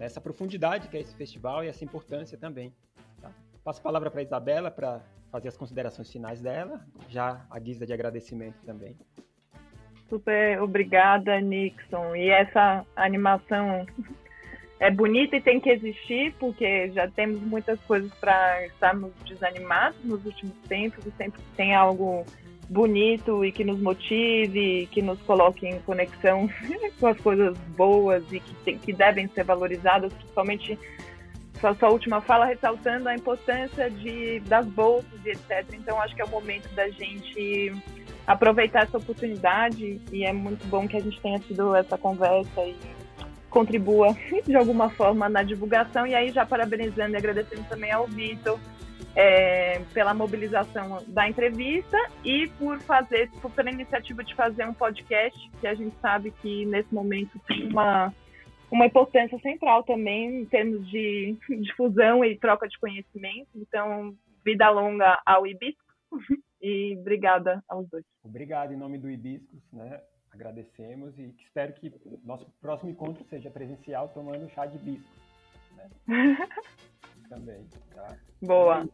essa 0.00 0.20
profundidade 0.20 0.88
que 0.88 0.96
é 0.96 1.00
esse 1.00 1.14
festival 1.14 1.62
e 1.64 1.68
essa 1.68 1.84
importância 1.84 2.38
também. 2.38 2.72
Tá? 3.20 3.30
Passo 3.62 3.80
a 3.80 3.82
palavra 3.82 4.10
para 4.10 4.20
a 4.20 4.24
Isabela 4.24 4.70
para 4.70 5.02
fazer 5.30 5.48
as 5.48 5.56
considerações 5.56 6.10
finais 6.10 6.40
dela, 6.40 6.80
já 7.10 7.46
a 7.50 7.58
guisa 7.58 7.84
de 7.84 7.92
agradecimento 7.92 8.64
também. 8.64 8.96
Super 10.08 10.60
obrigada, 10.62 11.40
Nixon. 11.40 12.16
E 12.16 12.30
essa 12.30 12.84
animação 12.96 13.86
é 14.80 14.90
bonita 14.90 15.36
e 15.36 15.40
tem 15.40 15.60
que 15.60 15.70
existir, 15.70 16.34
porque 16.38 16.90
já 16.90 17.08
temos 17.08 17.40
muitas 17.42 17.80
coisas 17.80 18.12
para 18.14 18.66
estarmos 18.66 19.12
desanimados 19.26 20.02
nos 20.04 20.24
últimos 20.24 20.56
tempos, 20.68 21.04
e 21.04 21.10
sempre 21.12 21.40
tem 21.56 21.74
algo 21.74 22.24
bonito 22.68 23.44
e 23.44 23.50
que 23.50 23.64
nos 23.64 23.80
motive, 23.80 24.88
que 24.90 25.00
nos 25.00 25.20
coloque 25.22 25.66
em 25.66 25.80
conexão 25.80 26.48
com 27.00 27.06
as 27.06 27.18
coisas 27.18 27.56
boas 27.76 28.22
e 28.30 28.40
que, 28.40 28.54
tem, 28.56 28.78
que 28.78 28.92
devem 28.92 29.26
ser 29.28 29.44
valorizadas, 29.44 30.12
principalmente 30.12 30.78
sua, 31.60 31.74
sua 31.74 31.88
última 31.88 32.20
fala 32.20 32.44
ressaltando 32.44 33.08
a 33.08 33.14
importância 33.14 33.90
de, 33.90 34.40
das 34.40 34.66
bolsas 34.66 35.24
e 35.24 35.30
etc. 35.30 35.64
Então, 35.72 36.00
acho 36.00 36.14
que 36.14 36.22
é 36.22 36.24
o 36.24 36.28
momento 36.28 36.68
da 36.74 36.88
gente 36.90 37.72
aproveitar 38.28 38.82
essa 38.82 38.98
oportunidade 38.98 39.98
e 40.12 40.22
é 40.22 40.34
muito 40.34 40.64
bom 40.66 40.86
que 40.86 40.98
a 40.98 41.00
gente 41.00 41.18
tenha 41.18 41.38
tido 41.38 41.74
essa 41.74 41.96
conversa 41.96 42.62
e 42.62 42.76
contribua 43.48 44.14
de 44.46 44.54
alguma 44.54 44.90
forma 44.90 45.30
na 45.30 45.42
divulgação. 45.42 46.06
E 46.06 46.14
aí, 46.14 46.30
já 46.30 46.44
parabenizando 46.44 47.14
e 47.14 47.16
agradecendo 47.16 47.64
também 47.70 47.90
ao 47.90 48.06
Vitor 48.06 48.60
é, 49.16 49.80
pela 49.94 50.12
mobilização 50.12 51.02
da 51.06 51.26
entrevista 51.26 51.96
e 52.22 52.48
por 52.58 52.78
fazer, 52.80 53.30
por, 53.40 53.50
pela 53.50 53.70
iniciativa 53.70 54.22
de 54.22 54.34
fazer 54.34 54.66
um 54.66 54.74
podcast, 54.74 55.50
que 55.58 55.66
a 55.66 55.74
gente 55.74 55.96
sabe 56.02 56.30
que 56.42 56.66
nesse 56.66 56.94
momento 56.94 57.40
tem 57.48 57.66
uma, 57.66 58.12
uma 58.70 58.84
importância 58.84 59.38
central 59.38 59.84
também 59.84 60.42
em 60.42 60.44
termos 60.44 60.86
de 60.86 61.34
difusão 61.62 62.22
e 62.22 62.36
troca 62.36 62.68
de 62.68 62.78
conhecimento. 62.78 63.48
Então, 63.56 64.14
vida 64.44 64.68
longa 64.68 65.18
ao 65.24 65.46
Ibisco. 65.46 65.82
E 66.60 66.96
obrigada 66.98 67.62
aos 67.68 67.88
dois. 67.88 68.04
Obrigado 68.22 68.72
em 68.72 68.76
nome 68.76 68.98
do 68.98 69.10
Hibiscos, 69.10 69.62
né? 69.72 70.00
Agradecemos 70.30 71.18
e 71.18 71.34
espero 71.38 71.72
que 71.74 71.92
nosso 72.24 72.46
próximo 72.60 72.90
encontro 72.90 73.24
seja 73.28 73.50
presencial 73.50 74.08
tomando 74.10 74.48
chá 74.50 74.66
de 74.66 74.76
hibisco. 74.76 75.08
Né? 75.76 75.88
Também, 77.28 77.66
tá? 77.94 78.16
Boa. 78.42 78.88